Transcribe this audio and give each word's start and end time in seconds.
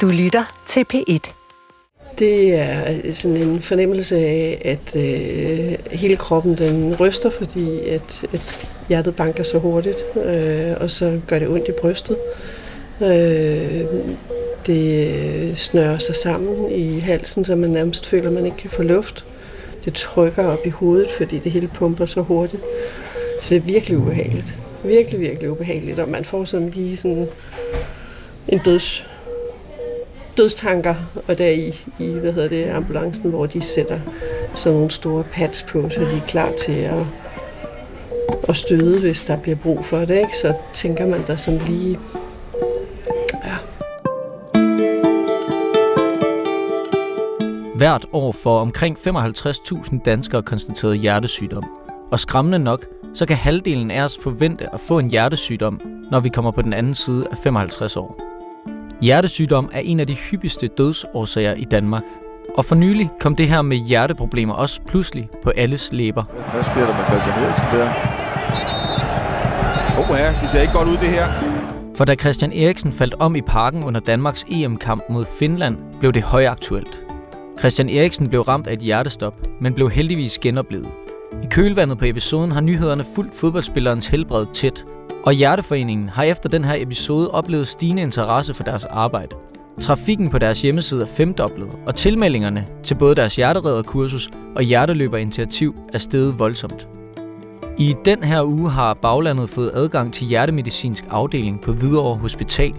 Du 0.00 0.08
lytter 0.08 0.44
til 0.66 0.84
P1. 0.94 1.32
Det 2.18 2.54
er 2.54 3.00
øh, 3.04 3.14
sådan 3.14 3.36
en 3.36 3.60
fornemmelse 3.60 4.16
af, 4.16 4.62
at 4.64 4.96
øh, 4.96 5.78
hele 5.90 6.16
kroppen 6.16 6.58
den 6.58 6.96
ryster, 7.00 7.30
fordi 7.30 7.80
at, 7.80 8.24
at 8.32 8.68
hjertet 8.88 9.16
banker 9.16 9.42
så 9.42 9.58
hurtigt, 9.58 9.96
øh, 10.16 10.72
og 10.80 10.90
så 10.90 11.20
gør 11.28 11.38
det 11.38 11.48
ondt 11.48 11.68
i 11.68 11.72
brystet. 11.80 12.16
Øh, 13.02 13.84
det 14.66 15.08
øh, 15.08 15.54
snører 15.56 15.98
sig 15.98 16.16
sammen 16.16 16.72
i 16.72 16.98
halsen, 16.98 17.44
så 17.44 17.56
man 17.56 17.70
nærmest 17.70 18.06
føler, 18.06 18.26
at 18.26 18.32
man 18.32 18.44
ikke 18.44 18.56
kan 18.56 18.70
få 18.70 18.82
luft. 18.82 19.24
Det 19.84 19.94
trykker 19.94 20.44
op 20.44 20.66
i 20.66 20.70
hovedet, 20.70 21.10
fordi 21.10 21.38
det 21.38 21.52
hele 21.52 21.68
pumper 21.68 22.06
så 22.06 22.20
hurtigt. 22.20 22.62
Så 23.42 23.54
det 23.54 23.56
er 23.56 23.66
virkelig 23.66 23.98
ubehageligt. 23.98 24.54
Virkelig, 24.84 25.20
virkelig 25.20 25.50
ubehageligt, 25.50 25.98
og 25.98 26.08
man 26.08 26.24
får 26.24 26.44
sådan 26.44 26.68
lige 26.68 26.96
sådan 26.96 27.28
en 28.48 28.58
døds, 28.58 29.06
dødstanker, 30.36 30.94
og 31.28 31.38
der 31.38 31.48
i, 31.48 31.84
i 31.98 32.08
hvad 32.08 32.32
hedder 32.32 32.48
det, 32.48 32.64
ambulancen, 32.70 33.30
hvor 33.30 33.46
de 33.46 33.62
sætter 33.62 34.00
sådan 34.54 34.74
nogle 34.76 34.90
store 34.90 35.24
pads 35.32 35.62
på, 35.62 35.90
så 35.90 36.00
de 36.00 36.16
er 36.16 36.26
klar 36.26 36.52
til 36.52 36.72
at, 36.72 37.06
at 38.48 38.56
støde, 38.56 39.00
hvis 39.00 39.24
der 39.24 39.40
bliver 39.40 39.56
brug 39.56 39.84
for 39.84 39.98
det. 39.98 40.16
Ikke? 40.16 40.36
Så 40.42 40.54
tænker 40.72 41.06
man 41.06 41.26
der 41.26 41.36
sådan 41.36 41.60
lige, 41.60 41.98
ja. 43.44 43.56
Hvert 47.76 48.06
år 48.12 48.32
får 48.32 48.60
omkring 48.60 48.98
55.000 48.98 50.02
danskere 50.04 50.42
konstateret 50.42 50.98
hjertesygdom. 50.98 51.64
Og 52.12 52.20
skræmmende 52.20 52.58
nok, 52.58 52.86
så 53.14 53.26
kan 53.26 53.36
halvdelen 53.36 53.90
af 53.90 54.02
os 54.02 54.18
forvente 54.22 54.74
at 54.74 54.80
få 54.80 54.98
en 54.98 55.10
hjertesygdom, 55.10 55.80
når 56.10 56.20
vi 56.20 56.28
kommer 56.28 56.50
på 56.50 56.62
den 56.62 56.72
anden 56.72 56.94
side 56.94 57.26
af 57.30 57.36
55 57.38 57.96
år. 57.96 58.33
Hjertesygdom 59.04 59.70
er 59.72 59.80
en 59.80 60.00
af 60.00 60.06
de 60.06 60.14
hyppigste 60.14 60.66
dødsårsager 60.66 61.54
i 61.54 61.64
Danmark. 61.64 62.02
Og 62.56 62.64
for 62.64 62.74
nylig 62.74 63.10
kom 63.20 63.36
det 63.36 63.48
her 63.48 63.62
med 63.62 63.76
hjerteproblemer 63.76 64.54
også 64.54 64.80
pludselig 64.86 65.28
på 65.42 65.52
alles 65.56 65.92
læber. 65.92 66.24
Hvad 66.52 66.64
sker 66.64 66.86
der 66.86 66.96
med 66.96 67.04
Christian 67.08 67.38
Eriksen 67.38 67.66
der? 67.72 67.88
Åh 70.00 70.18
ja, 70.18 70.40
det 70.40 70.50
ser 70.50 70.60
ikke 70.60 70.72
godt 70.72 70.88
ud 70.88 70.96
det 70.96 71.08
her. 71.08 71.26
For 71.96 72.04
da 72.04 72.14
Christian 72.14 72.52
Eriksen 72.52 72.92
faldt 72.92 73.14
om 73.14 73.36
i 73.36 73.42
parken 73.42 73.84
under 73.84 74.00
Danmarks 74.00 74.44
EM-kamp 74.50 75.02
mod 75.10 75.24
Finland, 75.38 75.76
blev 76.00 76.12
det 76.12 76.22
højaktuelt. 76.22 77.04
Christian 77.58 77.88
Eriksen 77.88 78.28
blev 78.28 78.40
ramt 78.40 78.66
af 78.66 78.72
et 78.72 78.80
hjertestop, 78.80 79.34
men 79.60 79.74
blev 79.74 79.90
heldigvis 79.90 80.38
genoplevet. 80.38 80.88
I 81.42 81.46
kølvandet 81.50 81.98
på 81.98 82.04
episoden 82.04 82.52
har 82.52 82.60
nyhederne 82.60 83.04
fulgt 83.14 83.34
fodboldspillerens 83.34 84.06
helbred 84.06 84.46
tæt, 84.52 84.84
og 85.26 85.32
Hjerteforeningen 85.32 86.08
har 86.08 86.22
efter 86.22 86.48
den 86.48 86.64
her 86.64 86.74
episode 86.78 87.30
oplevet 87.30 87.68
stigende 87.68 88.02
interesse 88.02 88.54
for 88.54 88.64
deres 88.64 88.84
arbejde. 88.84 89.36
Trafikken 89.80 90.30
på 90.30 90.38
deres 90.38 90.62
hjemmeside 90.62 91.02
er 91.02 91.06
femdoblet, 91.06 91.68
og 91.86 91.94
tilmeldingerne 91.94 92.66
til 92.82 92.94
både 92.94 93.14
deres 93.14 93.36
hjerteredderkursus 93.36 94.30
og 94.56 94.62
hjerteløberinitiativ 94.62 95.74
er 95.92 95.98
steget 95.98 96.38
voldsomt. 96.38 96.88
I 97.78 97.94
den 98.04 98.22
her 98.22 98.42
uge 98.42 98.70
har 98.70 98.94
baglandet 98.94 99.50
fået 99.50 99.70
adgang 99.74 100.12
til 100.12 100.26
hjertemedicinsk 100.26 101.04
afdeling 101.10 101.60
på 101.60 101.72
Hvidovre 101.72 102.16
Hospital. 102.16 102.74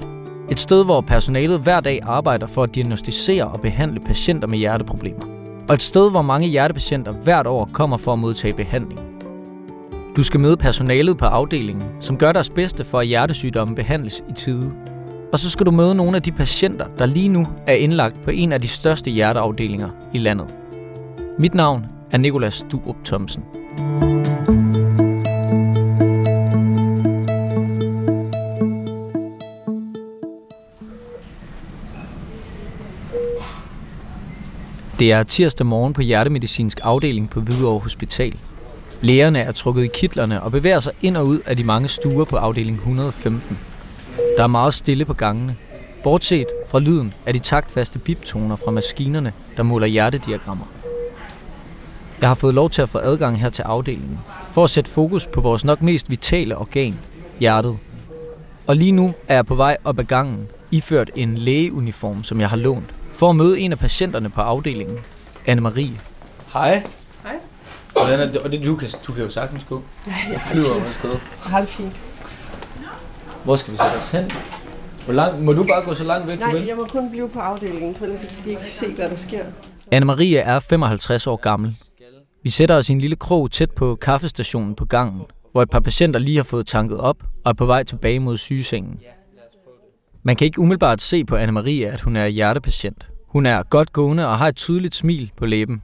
Et 0.52 0.60
sted, 0.60 0.86
hvor 0.86 1.02
personalet 1.02 1.60
hver 1.60 1.80
dag 1.80 2.00
arbejder 2.04 2.48
for 2.48 2.64
at 2.64 2.76
diagnostisere 2.76 3.48
og 3.48 3.62
behandle 3.62 4.00
patienter 4.00 4.48
med 4.48 4.58
hjerteproblemer. 4.58 5.26
Og 5.70 5.74
et 5.74 5.82
sted, 5.82 6.12
hvor 6.12 6.22
mange 6.22 6.48
hjertepatienter 6.48 7.12
hvert 7.12 7.48
år 7.48 7.70
kommer 7.74 7.98
for 7.98 8.14
at 8.14 8.20
modtage 8.20 8.54
behandling. 8.54 9.05
Du 10.16 10.24
skal 10.24 10.40
møde 10.40 10.58
personalet 10.58 11.18
på 11.18 11.26
afdelingen, 11.26 11.84
som 12.00 12.18
gør 12.18 12.32
deres 12.32 12.50
bedste 12.50 12.86
for, 12.86 13.00
at 13.00 13.08
hjertesygdommen 13.08 13.76
behandles 13.76 14.24
i 14.30 14.34
tide. 14.34 14.72
Og 15.32 15.40
så 15.40 15.50
skal 15.50 15.66
du 15.66 15.72
møde 15.72 15.96
nogle 15.96 16.16
af 16.16 16.24
de 16.24 16.32
patienter, 16.32 16.88
der 16.98 17.06
lige 17.06 17.30
nu 17.30 17.48
er 17.68 17.74
indlagt 17.74 18.24
på 18.24 18.32
en 18.32 18.52
af 18.52 18.62
de 18.62 18.68
største 18.68 19.12
hjerteafdelinger 19.12 19.90
i 20.14 20.18
landet. 20.18 20.48
Mit 21.40 21.54
navn 21.54 21.86
er 22.12 22.18
Nikolas 22.18 22.66
Durup 22.72 22.96
Thomsen. 23.06 23.44
Det 35.00 35.12
er 35.12 35.24
tirsdag 35.24 35.66
morgen 35.66 35.94
på 35.94 36.02
hjertemedicinsk 36.02 36.80
afdeling 36.84 37.30
på 37.30 37.42
Hvidovre 37.42 37.80
Hospital. 37.80 38.36
Lægerne 39.02 39.40
er 39.40 39.52
trukket 39.52 39.84
i 39.84 39.90
kitlerne 39.94 40.44
og 40.44 40.52
bevæger 40.52 40.80
sig 40.80 40.94
ind 41.02 41.18
og 41.18 41.28
ud 41.28 41.40
af 41.46 41.58
de 41.58 41.64
mange 41.64 41.88
stuer 41.88 42.26
på 42.26 42.38
afdeling 42.38 42.78
115. 42.78 43.58
Der 44.38 44.44
er 44.44 44.48
meget 44.48 44.74
stille 44.74 45.06
på 45.06 45.14
gangene. 45.14 45.56
Bortset 46.04 46.48
fra 46.68 46.80
lyden 46.80 47.14
af 47.26 47.34
de 47.34 47.40
taktfaste 47.40 48.00
biptoner 48.00 48.56
fra 48.56 48.72
maskinerne, 48.72 49.34
der 49.58 49.64
måler 49.64 49.88
hjertediagrammer. 49.88 50.66
Jeg 52.22 52.30
har 52.30 52.36
fået 52.36 52.54
lov 52.54 52.70
til 52.70 52.82
at 52.82 52.90
få 52.90 52.98
adgang 52.98 53.40
her 53.40 53.50
til 53.50 53.62
afdelingen, 53.62 54.20
for 54.52 54.64
at 54.64 54.70
sætte 54.70 54.92
fokus 54.92 55.28
på 55.28 55.42
vores 55.42 55.66
nok 55.66 55.82
mest 55.82 56.10
vitale 56.10 56.58
organ, 56.58 57.00
hjertet. 57.40 57.78
Og 58.68 58.76
lige 58.76 58.92
nu 58.92 59.14
er 59.28 59.36
jeg 59.36 59.46
på 59.46 59.56
vej 59.56 59.78
op 59.84 60.00
ad 60.00 60.04
gangen, 60.04 60.48
iført 60.72 61.12
en 61.16 61.38
lægeuniform, 61.38 62.24
som 62.24 62.40
jeg 62.40 62.50
har 62.50 62.58
lånt, 62.58 62.94
for 63.14 63.30
at 63.30 63.36
møde 63.36 63.60
en 63.60 63.72
af 63.72 63.80
patienterne 63.80 64.30
på 64.30 64.42
afdelingen, 64.42 64.98
Anne-Marie. 65.48 66.02
Hej. 66.54 66.84
Hvordan 67.96 68.20
er 68.20 68.26
det, 68.32 68.38
og 68.38 68.52
det, 68.52 68.66
du, 68.66 68.76
kan, 68.76 68.90
du 69.08 69.14
kan 69.14 69.24
jo 69.24 69.30
sagtens 69.30 69.64
gå. 69.64 69.82
Ja, 70.08 70.14
jeg 70.32 70.42
Flyver 70.52 70.70
over 70.70 70.82
et 70.82 70.90
sted. 70.90 71.12
har 71.40 71.60
det 71.60 71.70
fint. 71.70 71.96
Hvor 73.44 73.56
skal 73.56 73.74
vi 73.74 73.78
sætte 73.78 73.96
os 73.98 74.10
hen? 74.12 74.32
Hvor 75.06 75.14
langt, 75.14 75.42
må 75.44 75.54
du 75.54 75.64
bare 75.64 75.84
gå 75.86 75.94
så 75.94 76.04
langt 76.04 76.28
væk, 76.28 76.40
du 76.40 76.44
Nej, 76.44 76.54
vil? 76.54 76.64
jeg 76.66 76.76
må 76.78 76.86
kun 76.86 77.12
blive 77.12 77.30
på 77.30 77.40
afdelingen, 77.40 77.96
for 77.96 78.06
ellers 78.06 78.20
kan 78.22 78.30
de 78.46 78.50
ikke 78.50 78.62
se, 78.72 78.94
hvad 78.94 79.10
der 79.10 79.16
sker. 79.16 79.46
Anne-Marie 79.96 80.36
er 80.38 80.60
55 80.60 81.28
år 81.28 81.36
gammel. 81.36 81.76
Vi 82.44 82.50
sætter 82.50 82.76
os 82.76 82.90
i 82.90 82.92
en 82.92 83.02
lille 83.02 83.16
krog 83.16 83.52
tæt 83.52 83.72
på 83.72 83.96
kaffestationen 83.96 84.76
på 84.76 84.86
gangen, 84.86 85.22
hvor 85.52 85.62
et 85.62 85.70
par 85.70 85.80
patienter 85.80 86.20
lige 86.20 86.38
har 86.38 86.44
fået 86.44 86.68
tanket 86.68 86.98
op 87.00 87.18
og 87.46 87.50
er 87.50 87.54
på 87.54 87.66
vej 87.66 87.84
tilbage 87.84 88.20
mod 88.20 88.38
sygesengen. 88.38 89.00
Man 90.24 90.36
kan 90.36 90.46
ikke 90.46 90.60
umiddelbart 90.60 91.02
se 91.02 91.26
på 91.26 91.36
Anne-Marie, 91.38 91.84
at 91.84 92.02
hun 92.02 92.16
er 92.16 92.28
hjertepatient. 92.28 93.10
Hun 93.28 93.46
er 93.46 93.64
godt 93.64 93.94
gående 93.94 94.28
og 94.28 94.38
har 94.38 94.48
et 94.48 94.56
tydeligt 94.56 94.96
smil 94.96 95.32
på 95.38 95.46
læben. 95.46 95.82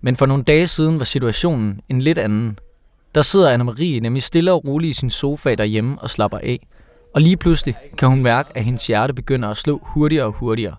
Men 0.00 0.16
for 0.16 0.26
nogle 0.26 0.42
dage 0.42 0.66
siden 0.66 0.98
var 0.98 1.04
situationen 1.04 1.80
en 1.88 2.02
lidt 2.02 2.18
anden. 2.18 2.58
Der 3.14 3.22
sidder 3.22 3.56
Anne-Marie 3.56 4.00
nemlig 4.00 4.22
stille 4.22 4.52
og 4.52 4.64
roligt 4.64 4.90
i 4.90 5.00
sin 5.00 5.10
sofa 5.10 5.54
derhjemme 5.54 5.98
og 5.98 6.10
slapper 6.10 6.38
af. 6.38 6.66
Og 7.14 7.20
lige 7.20 7.36
pludselig 7.36 7.76
kan 7.98 8.08
hun 8.08 8.22
mærke, 8.22 8.50
at 8.54 8.64
hendes 8.64 8.86
hjerte 8.86 9.14
begynder 9.14 9.48
at 9.48 9.56
slå 9.56 9.80
hurtigere 9.82 10.24
og 10.24 10.32
hurtigere. 10.32 10.74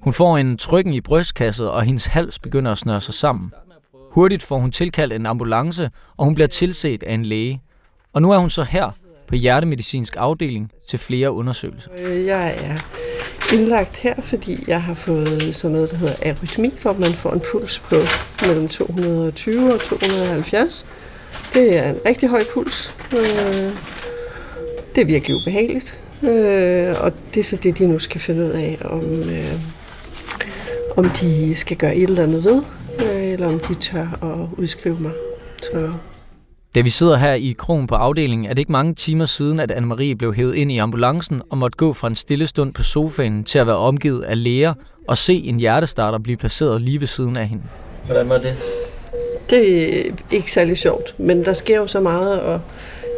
Hun 0.00 0.12
får 0.12 0.38
en 0.38 0.56
trykken 0.56 0.94
i 0.94 1.00
brystkasset, 1.00 1.70
og 1.70 1.82
hendes 1.82 2.06
hals 2.06 2.38
begynder 2.38 2.72
at 2.72 2.78
snøre 2.78 3.00
sig 3.00 3.14
sammen. 3.14 3.52
Hurtigt 4.10 4.42
får 4.42 4.58
hun 4.58 4.70
tilkaldt 4.70 5.12
en 5.12 5.26
ambulance, 5.26 5.90
og 6.16 6.24
hun 6.24 6.34
bliver 6.34 6.48
tilset 6.48 7.02
af 7.02 7.14
en 7.14 7.26
læge. 7.26 7.62
Og 8.12 8.22
nu 8.22 8.30
er 8.30 8.38
hun 8.38 8.50
så 8.50 8.62
her 8.62 8.90
på 9.28 9.34
hjertemedicinsk 9.34 10.16
afdeling 10.18 10.70
til 10.88 10.98
flere 10.98 11.32
undersøgelser. 11.32 11.90
Øh, 11.98 12.26
jeg 12.26 12.54
er 12.62 12.74
indlagt 13.52 13.96
her, 13.96 14.14
fordi 14.22 14.64
jeg 14.68 14.82
har 14.82 14.94
fået 14.94 15.48
sådan 15.52 15.72
noget, 15.74 15.90
der 15.90 15.96
hedder 15.96 16.14
arytmi, 16.26 16.72
hvor 16.82 16.92
man 16.92 17.12
får 17.12 17.32
en 17.32 17.40
puls 17.52 17.78
på 17.78 17.94
mellem 18.46 18.68
220 18.68 19.72
og 19.74 19.80
270. 19.80 20.86
Det 21.54 21.76
er 21.78 21.90
en 21.90 21.96
rigtig 22.06 22.28
høj 22.28 22.42
puls. 22.54 22.94
Øh, 23.12 23.18
Det 24.94 25.00
er 25.00 25.04
virkelig 25.04 25.36
ubehageligt. 25.36 25.98
Øh, 26.22 26.94
Og 27.00 27.12
det 27.34 27.40
er 27.40 27.44
så 27.44 27.56
det, 27.56 27.78
de 27.78 27.86
nu 27.86 27.98
skal 27.98 28.20
finde 28.20 28.44
ud 28.44 28.50
af, 28.50 28.78
om, 28.84 29.04
øh, 29.22 29.52
om 30.96 31.10
de 31.10 31.56
skal 31.56 31.76
gøre 31.76 31.96
et 31.96 32.10
eller 32.10 32.22
andet 32.22 32.44
ved, 32.44 32.62
øh, 33.02 33.24
eller 33.32 33.46
om 33.46 33.58
de 33.60 33.74
tør 33.74 34.18
at 34.22 34.58
udskrive 34.58 35.00
mig. 35.00 35.12
Så 35.62 35.92
da 36.74 36.80
vi 36.80 36.90
sidder 36.90 37.16
her 37.16 37.32
i 37.32 37.54
krogen 37.58 37.86
på 37.86 37.94
afdelingen, 37.94 38.46
er 38.46 38.48
det 38.48 38.58
ikke 38.58 38.72
mange 38.72 38.94
timer 38.94 39.24
siden, 39.24 39.60
at 39.60 39.70
Anne-Marie 39.70 40.14
blev 40.14 40.34
hævet 40.34 40.54
ind 40.54 40.72
i 40.72 40.78
ambulancen 40.78 41.42
og 41.50 41.58
måtte 41.58 41.76
gå 41.76 41.92
fra 41.92 42.08
en 42.08 42.14
stille 42.14 42.46
stund 42.46 42.72
på 42.72 42.82
sofaen 42.82 43.44
til 43.44 43.58
at 43.58 43.66
være 43.66 43.76
omgivet 43.76 44.22
af 44.22 44.44
læger 44.44 44.74
og 45.08 45.18
se 45.18 45.34
en 45.34 45.60
hjertestarter 45.60 46.18
blive 46.18 46.36
placeret 46.36 46.82
lige 46.82 47.00
ved 47.00 47.06
siden 47.06 47.36
af 47.36 47.48
hende. 47.48 47.62
Hvordan 48.06 48.28
var 48.28 48.38
det? 48.38 48.56
Det 49.50 49.98
er 49.98 50.10
ikke 50.30 50.52
særlig 50.52 50.78
sjovt, 50.78 51.14
men 51.18 51.44
der 51.44 51.52
sker 51.52 51.76
jo 51.76 51.86
så 51.86 52.00
meget, 52.00 52.40
og 52.40 52.60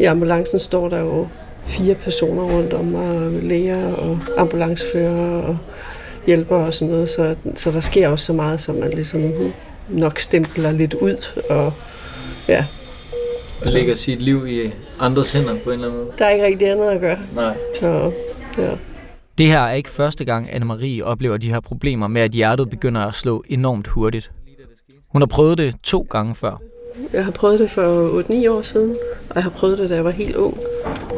i 0.01 0.05
ambulancen 0.05 0.61
står 0.61 0.89
der 0.89 0.99
jo 0.99 1.29
fire 1.67 1.95
personer 1.95 2.43
rundt 2.43 2.73
om 2.73 2.85
mig, 2.85 3.19
og 3.19 3.33
læger 3.33 3.93
og 3.93 4.19
ambulancefører 4.39 5.43
og 5.43 5.59
hjælpere 6.27 6.67
og 6.67 6.75
sådan 6.75 6.93
noget, 6.93 7.11
så, 7.11 7.37
så 7.57 7.71
der 7.71 7.81
sker 7.81 8.09
også 8.09 8.25
så 8.25 8.33
meget, 8.33 8.61
som 8.61 8.75
man 8.75 8.91
ligesom 8.91 9.33
nok 9.89 10.19
stempler 10.19 10.73
lidt 10.73 10.95
ud, 10.95 11.43
og 11.51 11.73
ja, 12.49 12.65
lægger 13.71 13.95
sit 13.95 14.23
liv 14.23 14.47
i 14.47 14.61
andres 15.01 15.33
hænder 15.33 15.57
på 15.65 15.71
en 15.71 15.75
eller 15.75 15.89
anden 15.89 16.05
måde? 16.05 16.13
der 16.19 16.25
er 16.25 16.31
ikke 16.31 16.45
rigtig 16.45 16.71
andet 16.71 16.91
at 16.91 17.01
gøre. 17.01 17.19
Nej. 17.35 17.57
Så 17.81 18.13
ja. 18.59 18.71
Det 19.39 19.47
her 19.47 19.61
er 19.61 19.73
ikke 19.73 19.91
første 19.91 20.25
gang, 20.25 20.51
Anne-Marie 20.51 21.03
oplever 21.03 21.37
de 21.37 21.51
her 21.51 21.61
problemer 21.61 22.09
med, 22.09 22.23
at 22.23 22.31
hjertet 22.31 22.71
begynder 22.71 23.01
at 23.01 23.15
slå 23.15 23.45
enormt 23.49 23.87
hurtigt. 23.87 24.31
Hun 25.09 25.23
har 25.23 25.27
prøvet 25.27 25.59
det 25.59 25.75
to 25.83 26.07
gange 26.11 26.35
før. 26.35 26.63
Jeg 27.13 27.25
har 27.25 27.33
prøvet 27.33 27.59
det 27.59 27.71
for 27.71 28.21
8-9 28.21 28.51
år 28.51 28.63
siden, 28.63 28.97
og 29.29 29.35
jeg 29.35 29.43
har 29.43 29.51
prøvet 29.51 29.79
det, 29.79 29.91
da 29.91 29.95
jeg 29.95 30.05
var 30.05 30.11
helt 30.11 30.37
ung. 30.37 30.59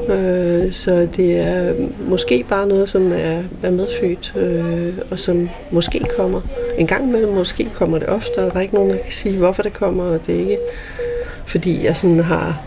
Øh, 0.09 0.73
så 0.73 1.09
det 1.17 1.37
er 1.37 1.75
måske 2.09 2.45
bare 2.49 2.67
noget, 2.69 2.89
som 2.89 3.13
er, 3.13 3.43
er 3.63 3.71
medfødt, 3.71 4.35
øh, 4.37 4.99
og 5.11 5.19
som 5.19 5.49
måske 5.73 6.05
kommer 6.17 6.41
en 6.79 6.87
gang 6.87 7.09
imellem. 7.09 7.33
Måske 7.33 7.71
kommer 7.75 7.99
det 7.99 8.09
ofte, 8.09 8.39
og 8.39 8.53
der 8.53 8.57
er 8.57 8.61
ikke 8.61 8.75
nogen, 8.75 8.91
der 8.91 8.97
kan 8.97 9.13
sige, 9.13 9.39
hvorfor 9.39 9.63
det 9.63 9.75
kommer, 9.75 10.05
og 10.05 10.27
det 10.27 10.35
er 10.35 10.41
ikke 10.41 10.59
fordi 11.47 11.85
jeg 11.85 11.97
sådan 11.97 12.21
har 12.21 12.63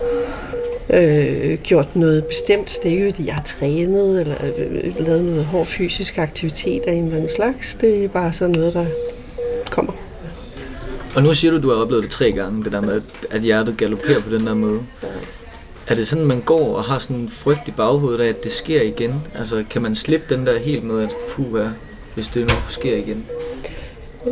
øh, 0.94 1.58
gjort 1.64 1.96
noget 1.96 2.26
bestemt. 2.26 2.78
Det 2.84 2.92
er 2.92 2.96
ikke, 2.96 3.10
fordi 3.10 3.28
jeg 3.28 3.36
har 3.36 3.44
trænet 3.44 4.20
eller 4.20 4.36
øh, 4.58 5.06
lavet 5.06 5.24
noget 5.24 5.46
hård 5.46 5.66
fysisk 5.66 6.18
aktivitet 6.18 6.84
af 6.88 6.94
en 6.94 7.04
eller 7.04 7.18
anden 7.18 7.30
slags. 7.30 7.76
Det 7.76 8.04
er 8.04 8.08
bare 8.08 8.34
sådan 8.34 8.56
noget, 8.56 8.74
der 8.74 8.86
kommer. 9.72 9.94
Og 11.16 11.24
nu 11.24 11.34
siger 11.34 11.52
du, 11.52 11.58
at 11.58 11.64
du 11.64 11.70
har 11.70 11.76
oplevet 11.76 12.04
det 12.04 12.12
tre 12.12 12.32
gange, 12.32 12.64
det 12.64 12.72
der 12.72 12.82
med, 12.82 13.02
at 13.32 13.42
hjertet 13.42 13.78
galopperer 13.78 14.22
på 14.22 14.30
den 14.30 14.48
der 14.48 14.54
måde. 14.54 14.80
Er 15.88 15.96
det 15.96 16.08
sådan, 16.08 16.26
man 16.26 16.42
går 16.42 16.76
og 16.76 16.84
har 16.84 17.00
sådan 17.00 17.16
en 17.16 17.30
frygt 17.30 17.68
i 17.68 17.72
baghovedet 17.72 18.22
af, 18.22 18.28
at 18.28 18.44
det 18.44 18.52
sker 18.52 18.82
igen? 18.82 19.14
Altså, 19.36 19.64
kan 19.70 19.82
man 19.82 19.96
slippe 19.96 20.36
den 20.36 20.46
der 20.46 20.60
helt 20.60 20.84
med, 20.84 21.04
at 21.04 21.10
puh, 21.30 21.68
hvis 22.16 22.28
det 22.28 22.42
nu 22.42 22.54
sker 22.70 22.98
igen? 22.98 23.26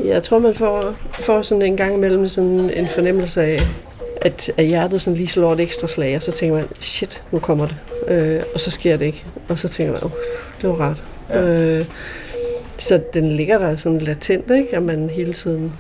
Jeg 0.06 0.24
tror, 0.24 0.40
man 0.40 0.56
får, 0.56 0.96
får 1.14 1.42
sådan 1.42 1.62
en 1.62 1.78
gang 1.78 1.94
imellem 1.96 2.28
sådan 2.28 2.70
en 2.70 2.88
fornemmelse 2.88 3.42
af, 3.42 3.60
at, 4.26 4.52
at 4.58 4.66
hjertet 4.66 5.02
sådan 5.02 5.18
lige 5.18 5.28
slår 5.28 5.54
et 5.54 5.60
ekstra 5.60 5.88
slag, 5.88 6.16
og 6.16 6.24
så 6.24 6.32
tænker 6.32 6.56
man, 6.56 6.68
shit, 6.82 7.24
nu 7.32 7.40
kommer 7.40 7.68
det. 7.68 7.76
Øh, 8.08 8.44
og 8.54 8.60
så 8.60 8.72
sker 8.72 8.98
det 8.98 9.06
ikke. 9.06 9.26
Og 9.48 9.60
så 9.60 9.68
tænker 9.68 9.94
man, 9.94 10.04
oh, 10.04 10.12
det 10.62 10.70
var 10.70 10.76
rart. 10.76 11.04
Ja. 11.30 11.42
Øh, 11.42 11.86
så 12.78 13.02
den 13.14 13.36
ligger 13.36 13.58
der 13.58 13.76
sådan 13.76 14.00
latent, 14.00 14.52
ikke? 14.52 14.76
at 14.76 14.84
man 14.84 15.10
hele 15.10 15.34
tiden 15.34 15.74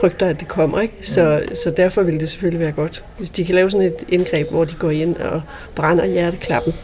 frygter, 0.00 0.26
at 0.26 0.40
det 0.40 0.48
kommer. 0.48 0.80
Ikke? 0.80 0.94
Så, 1.02 1.42
mm. 1.48 1.56
så 1.56 1.70
derfor 1.70 2.02
vil 2.02 2.20
det 2.20 2.30
selvfølgelig 2.30 2.60
være 2.60 2.72
godt, 2.72 3.04
hvis 3.18 3.30
de 3.30 3.44
kan 3.44 3.54
lave 3.54 3.70
sådan 3.70 3.86
et 3.86 3.96
indgreb, 4.08 4.50
hvor 4.50 4.64
de 4.64 4.74
går 4.74 4.90
ind 4.90 5.16
og 5.16 5.42
brænder 5.74 6.06
hjerteklappen, 6.06 6.74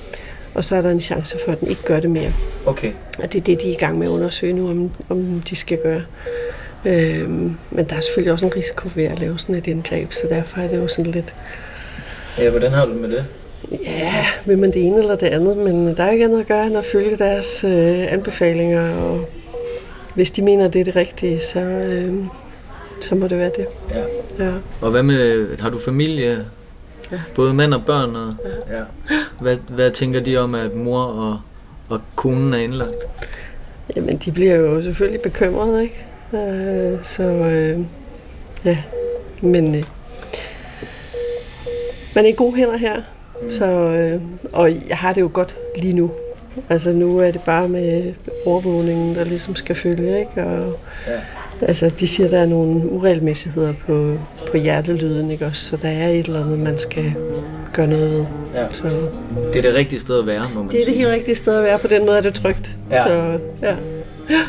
og 0.54 0.64
så 0.64 0.76
er 0.76 0.82
der 0.82 0.90
en 0.90 1.00
chance 1.00 1.38
for, 1.44 1.52
at 1.52 1.60
den 1.60 1.68
ikke 1.68 1.82
gør 1.82 2.00
det 2.00 2.10
mere. 2.10 2.32
Okay. 2.66 2.92
Og 3.18 3.32
det 3.32 3.40
er 3.40 3.44
det, 3.44 3.60
de 3.62 3.68
er 3.68 3.72
i 3.72 3.78
gang 3.78 3.98
med 3.98 4.06
at 4.06 4.10
undersøge 4.10 4.52
nu, 4.52 4.70
om, 4.70 4.90
om 5.08 5.42
de 5.50 5.56
skal 5.56 5.78
gøre. 5.82 6.02
Øhm, 6.84 7.56
men 7.70 7.84
der 7.84 7.96
er 7.96 8.00
selvfølgelig 8.00 8.32
også 8.32 8.46
en 8.46 8.56
risiko 8.56 8.88
ved 8.94 9.04
at 9.04 9.18
lave 9.18 9.38
sådan 9.38 9.54
et 9.54 9.66
indgreb, 9.66 10.12
så 10.12 10.20
derfor 10.30 10.60
er 10.60 10.68
det 10.68 10.76
jo 10.76 10.88
sådan 10.88 11.12
lidt... 11.12 11.34
Ja, 12.38 12.50
hvordan 12.50 12.72
har 12.72 12.86
du 12.86 12.92
det 12.92 13.00
med 13.00 13.10
det? 13.10 13.24
Ja, 13.86 14.26
vil 14.46 14.58
man 14.58 14.72
det 14.72 14.86
ene 14.86 14.98
eller 14.98 15.16
det 15.16 15.26
andet, 15.26 15.56
men 15.56 15.96
der 15.96 16.04
er 16.04 16.10
ikke 16.10 16.24
andet 16.24 16.40
at 16.40 16.46
gøre 16.46 16.66
end 16.66 16.76
at 16.76 16.84
følge 16.84 17.16
deres 17.16 17.64
øh, 17.64 18.12
anbefalinger, 18.12 18.96
og 18.96 19.28
hvis 20.14 20.30
de 20.30 20.42
mener, 20.42 20.68
det 20.68 20.80
er 20.80 20.84
det 20.84 20.96
rigtige, 20.96 21.40
så, 21.40 21.60
øh, 21.60 22.14
så 23.00 23.14
må 23.14 23.28
det 23.28 23.38
være 23.38 23.50
det. 23.56 23.66
Ja. 23.90 24.44
ja. 24.44 24.52
Og 24.80 24.90
hvad 24.90 25.02
med, 25.02 25.58
har 25.58 25.70
du 25.70 25.78
familie? 25.78 26.44
Ja. 27.12 27.20
Både 27.34 27.54
mænd 27.54 27.74
og 27.74 27.84
børn? 27.86 28.16
Og, 28.16 28.34
ja. 28.70 28.78
ja. 29.14 29.22
Hvad, 29.40 29.56
hvad 29.68 29.90
tænker 29.90 30.20
de 30.20 30.36
om, 30.36 30.54
at 30.54 30.74
mor 30.74 31.02
og, 31.02 31.40
og 31.88 32.00
konen 32.16 32.54
er 32.54 32.58
indlagt? 32.58 33.04
Jamen, 33.96 34.16
de 34.16 34.32
bliver 34.32 34.54
jo 34.54 34.82
selvfølgelig 34.82 35.20
bekymrede, 35.20 35.82
ikke? 35.82 36.04
Øh, 36.34 36.98
så 37.02 37.22
øh, 37.22 37.78
ja, 38.64 38.78
men 39.40 39.74
øh, 39.74 39.84
man 42.14 42.24
er 42.24 42.28
i 42.28 42.32
gode 42.32 42.56
hænder 42.56 42.76
her, 42.76 42.96
mm. 43.42 43.50
så, 43.50 43.64
øh, 43.64 44.20
og 44.52 44.70
jeg 44.88 44.96
har 44.96 45.12
det 45.12 45.20
jo 45.20 45.30
godt 45.32 45.56
lige 45.78 45.92
nu. 45.92 46.10
Altså 46.68 46.92
nu 46.92 47.18
er 47.18 47.30
det 47.30 47.40
bare 47.40 47.68
med 47.68 48.14
overvågningen, 48.46 49.14
der 49.14 49.24
ligesom 49.24 49.56
skal 49.56 49.76
følge, 49.76 50.20
ikke? 50.20 50.44
Og, 50.44 50.78
ja. 51.06 51.20
Altså, 51.62 51.88
de 52.00 52.08
siger, 52.08 52.28
der 52.28 52.38
er 52.38 52.46
nogle 52.46 52.90
uregelmæssigheder 52.92 53.72
på, 53.86 54.18
på 54.50 54.56
hjertelyden, 54.56 55.30
ikke 55.30 55.46
også? 55.46 55.62
Så 55.64 55.76
der 55.76 55.88
er 55.88 56.08
et 56.08 56.26
eller 56.26 56.44
andet, 56.44 56.58
man 56.58 56.78
skal 56.78 57.12
gøre 57.72 57.86
noget 57.86 58.10
ved. 58.10 58.24
Ja. 58.54 58.66
Så. 58.72 58.82
Det 59.52 59.56
er 59.56 59.62
det 59.62 59.74
rigtige 59.74 60.00
sted 60.00 60.18
at 60.18 60.26
være, 60.26 60.42
må 60.54 60.62
man 60.62 60.70
Det 60.72 60.80
er 60.80 60.84
sige. 60.84 60.94
det 60.94 60.98
helt 61.04 61.14
rigtige 61.14 61.34
sted 61.36 61.56
at 61.58 61.64
være. 61.64 61.78
På 61.78 61.86
den 61.88 62.06
måde 62.06 62.16
er 62.18 62.22
det 62.22 62.34
trygt. 62.34 62.76
Ja. 62.92 63.06
Så, 63.06 63.38
ja. 63.62 63.76
ja. 64.30 64.40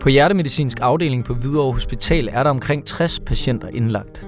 På 0.00 0.08
hjertemedicinsk 0.08 0.78
afdeling 0.80 1.24
på 1.24 1.34
Hvidovre 1.34 1.72
Hospital 1.72 2.28
er 2.32 2.42
der 2.42 2.50
omkring 2.50 2.84
60 2.84 3.20
patienter 3.20 3.68
indlagt. 3.68 4.26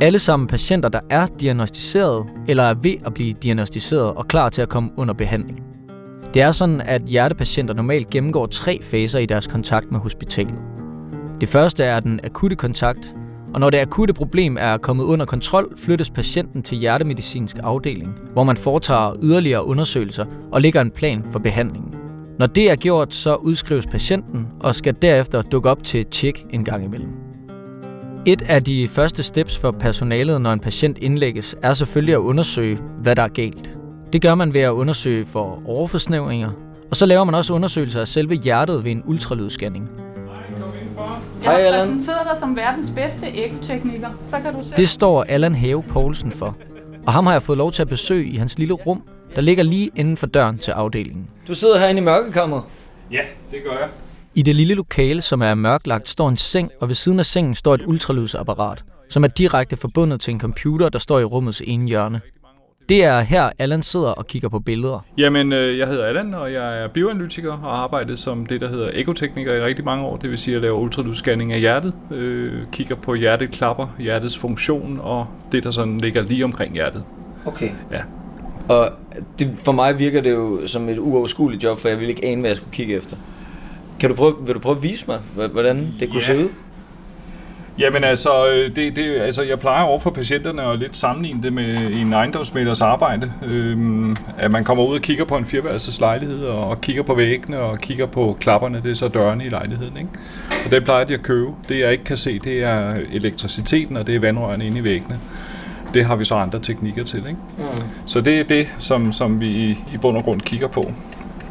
Alle 0.00 0.18
sammen 0.18 0.48
patienter, 0.48 0.88
der 0.88 1.00
er 1.10 1.26
diagnostiseret 1.40 2.26
eller 2.48 2.62
er 2.62 2.74
ved 2.74 2.94
at 3.06 3.14
blive 3.14 3.32
diagnostiseret 3.32 4.14
og 4.14 4.28
klar 4.28 4.48
til 4.48 4.62
at 4.62 4.68
komme 4.68 4.90
under 4.96 5.14
behandling. 5.14 5.62
Det 6.34 6.42
er 6.42 6.50
sådan, 6.50 6.80
at 6.80 7.02
hjertepatienter 7.02 7.74
normalt 7.74 8.10
gennemgår 8.10 8.46
tre 8.46 8.82
faser 8.82 9.18
i 9.18 9.26
deres 9.26 9.46
kontakt 9.46 9.92
med 9.92 10.00
hospitalet. 10.00 10.58
Det 11.40 11.48
første 11.48 11.84
er 11.84 12.00
den 12.00 12.20
akutte 12.24 12.56
kontakt, 12.56 13.14
og 13.54 13.60
når 13.60 13.70
det 13.70 13.78
akutte 13.78 14.14
problem 14.14 14.56
er 14.60 14.76
kommet 14.76 15.04
under 15.04 15.26
kontrol, 15.26 15.78
flyttes 15.78 16.10
patienten 16.10 16.62
til 16.62 16.78
hjertemedicinsk 16.78 17.56
afdeling, 17.62 18.18
hvor 18.32 18.44
man 18.44 18.56
foretager 18.56 19.16
yderligere 19.22 19.64
undersøgelser 19.64 20.24
og 20.52 20.60
lægger 20.60 20.80
en 20.80 20.90
plan 20.90 21.24
for 21.32 21.38
behandlingen. 21.38 22.03
Når 22.38 22.46
det 22.46 22.70
er 22.70 22.76
gjort, 22.76 23.14
så 23.14 23.34
udskrives 23.34 23.86
patienten 23.86 24.46
og 24.60 24.74
skal 24.74 24.94
derefter 25.02 25.42
dukke 25.42 25.70
op 25.70 25.84
til 25.84 26.00
et 26.00 26.08
tjek 26.08 26.46
en 26.50 26.64
gang 26.64 26.84
imellem. 26.84 27.10
Et 28.26 28.42
af 28.42 28.62
de 28.62 28.88
første 28.88 29.22
steps 29.22 29.58
for 29.58 29.70
personalet, 29.70 30.40
når 30.40 30.52
en 30.52 30.60
patient 30.60 30.98
indlægges, 30.98 31.56
er 31.62 31.74
selvfølgelig 31.74 32.14
at 32.14 32.18
undersøge, 32.18 32.78
hvad 33.02 33.16
der 33.16 33.22
er 33.22 33.28
galt. 33.28 33.76
Det 34.12 34.22
gør 34.22 34.34
man 34.34 34.54
ved 34.54 34.60
at 34.60 34.70
undersøge 34.70 35.24
for 35.24 35.62
overforsnævringer, 35.66 36.50
og 36.90 36.96
så 36.96 37.06
laver 37.06 37.24
man 37.24 37.34
også 37.34 37.54
undersøgelser 37.54 38.00
af 38.00 38.08
selve 38.08 38.34
hjertet 38.34 38.84
ved 38.84 38.92
en 38.92 39.02
ultralydsscanning. 39.06 39.88
Hej, 41.42 41.54
Jeg 41.54 41.74
præsenterer 41.80 42.24
dig 42.30 42.38
som 42.40 42.56
verdens 42.56 42.90
bedste 42.90 43.26
ekotekniker. 43.26 44.08
Så 44.26 44.36
kan 44.44 44.54
du 44.54 44.64
se. 44.64 44.76
Det 44.76 44.88
står 44.88 45.24
Allan 45.28 45.54
Have 45.54 45.82
Poulsen 45.82 46.32
for. 46.32 46.56
Og 47.06 47.12
ham 47.12 47.26
har 47.26 47.32
jeg 47.32 47.42
fået 47.42 47.58
lov 47.58 47.72
til 47.72 47.82
at 47.82 47.88
besøge 47.88 48.26
i 48.26 48.36
hans 48.36 48.58
lille 48.58 48.74
rum, 48.74 49.02
der 49.34 49.40
ligger 49.40 49.64
lige 49.64 49.90
inden 49.96 50.16
for 50.16 50.26
døren 50.26 50.58
til 50.58 50.70
afdelingen. 50.70 51.26
Du 51.48 51.54
sidder 51.54 51.78
herinde 51.78 52.00
i 52.00 52.04
mørkekammeret? 52.04 52.62
Ja, 53.10 53.20
det 53.50 53.58
gør 53.64 53.72
jeg. 53.72 53.88
I 54.34 54.42
det 54.42 54.56
lille 54.56 54.74
lokale, 54.74 55.20
som 55.20 55.42
er 55.42 55.54
mørklagt, 55.54 56.08
står 56.08 56.28
en 56.28 56.36
seng, 56.36 56.70
og 56.80 56.88
ved 56.88 56.94
siden 56.94 57.18
af 57.18 57.26
sengen 57.26 57.54
står 57.54 57.74
et 57.74 57.82
ultralydsapparat, 57.86 58.84
som 59.08 59.24
er 59.24 59.28
direkte 59.28 59.76
forbundet 59.76 60.20
til 60.20 60.34
en 60.34 60.40
computer, 60.40 60.88
der 60.88 60.98
står 60.98 61.20
i 61.20 61.24
rummets 61.24 61.62
ene 61.66 61.88
hjørne. 61.88 62.20
Det 62.88 63.04
er 63.04 63.20
her, 63.20 63.50
Allan 63.58 63.82
sidder 63.82 64.08
og 64.08 64.26
kigger 64.26 64.48
på 64.48 64.58
billeder. 64.58 65.04
Jamen, 65.18 65.52
øh, 65.52 65.78
jeg 65.78 65.88
hedder 65.88 66.04
Allan, 66.04 66.34
og 66.34 66.52
jeg 66.52 66.82
er 66.82 66.88
bioanalytiker 66.88 67.52
og 67.52 67.58
har 67.58 67.68
arbejdet 67.68 68.18
som 68.18 68.46
det, 68.46 68.60
der 68.60 68.68
hedder 68.68 68.90
ekotekniker 68.92 69.54
i 69.54 69.60
rigtig 69.60 69.84
mange 69.84 70.04
år. 70.04 70.16
Det 70.16 70.30
vil 70.30 70.38
sige, 70.38 70.52
at 70.52 70.54
jeg 70.54 70.62
laver 70.62 70.78
ultralydsscanning 70.78 71.52
af 71.52 71.60
hjertet, 71.60 71.94
øh, 72.10 72.52
kigger 72.72 72.94
på 72.94 73.14
hjerteklapper, 73.14 73.94
hjertets 73.98 74.38
funktion 74.38 75.00
og 75.02 75.26
det, 75.52 75.64
der 75.64 75.70
sådan 75.70 75.98
ligger 75.98 76.22
lige 76.22 76.44
omkring 76.44 76.74
hjertet. 76.74 77.04
Okay. 77.46 77.70
Ja. 77.92 78.00
Og 78.68 78.90
det, 79.38 79.54
for 79.64 79.72
mig 79.72 79.98
virker 79.98 80.20
det 80.20 80.30
jo 80.32 80.66
som 80.66 80.88
et 80.88 80.98
uoverskueligt 80.98 81.64
job, 81.64 81.80
for 81.80 81.88
jeg 81.88 82.00
vil 82.00 82.08
ikke 82.08 82.24
ane, 82.24 82.40
hvad 82.40 82.50
jeg 82.50 82.56
skulle 82.56 82.72
kigge 82.72 82.96
efter. 82.96 83.16
Kan 84.00 84.10
du 84.10 84.16
prøve, 84.16 84.34
vil 84.46 84.54
du 84.54 84.58
prøve 84.58 84.76
at 84.76 84.82
vise 84.82 85.04
mig, 85.06 85.18
hvordan 85.52 85.94
det 86.00 86.08
kunne 86.10 86.20
ja. 86.20 86.26
se 86.26 86.38
ud? 86.38 86.48
Jamen 87.78 88.04
altså, 88.04 88.48
øh, 88.48 88.76
det, 88.76 88.96
det, 88.96 89.20
altså, 89.20 89.42
jeg 89.42 89.60
plejer 89.60 89.82
over 89.82 90.00
for 90.00 90.10
patienterne 90.10 90.62
at 90.62 90.78
lidt 90.78 90.96
sammenligne 90.96 91.42
det 91.42 91.52
med 91.52 91.76
en 91.76 92.12
ejendomsmælders 92.12 92.80
arbejde. 92.80 93.32
Øhm, 93.42 94.16
at 94.38 94.50
man 94.50 94.64
kommer 94.64 94.84
ud 94.84 94.94
og 94.94 95.00
kigger 95.00 95.24
på 95.24 95.36
en 95.36 95.46
fireværelses 95.46 96.00
lejlighed, 96.00 96.44
og, 96.44 96.68
og 96.68 96.80
kigger 96.80 97.02
på 97.02 97.14
væggene, 97.14 97.58
og 97.58 97.78
kigger 97.78 98.06
på 98.06 98.36
klapperne, 98.40 98.80
det 98.82 98.90
er 98.90 98.94
så 98.94 99.08
dørene 99.08 99.44
i 99.44 99.48
lejligheden. 99.48 99.96
Ikke? 99.96 100.10
Og 100.64 100.70
det 100.70 100.84
plejer 100.84 101.04
de 101.04 101.14
at 101.14 101.22
købe. 101.22 101.50
Det 101.68 101.80
jeg 101.80 101.92
ikke 101.92 102.04
kan 102.04 102.16
se, 102.16 102.38
det 102.38 102.62
er 102.62 102.94
elektriciteten, 103.12 103.96
og 103.96 104.06
det 104.06 104.14
er 104.14 104.20
vandrørene 104.20 104.66
inde 104.66 104.78
i 104.78 104.84
væggene. 104.84 105.18
Det 105.94 106.04
har 106.04 106.16
vi 106.16 106.24
så 106.24 106.34
andre 106.34 106.58
teknikker 106.58 107.04
til. 107.04 107.18
Ikke? 107.18 107.38
Mm. 107.58 107.64
Så 108.06 108.20
det 108.20 108.40
er 108.40 108.44
det, 108.44 108.68
som, 108.78 109.12
som 109.12 109.40
vi 109.40 109.46
i, 109.46 109.70
i 109.70 109.96
bund 110.00 110.16
og 110.16 110.24
grund 110.24 110.40
kigger 110.40 110.68
på. 110.68 110.92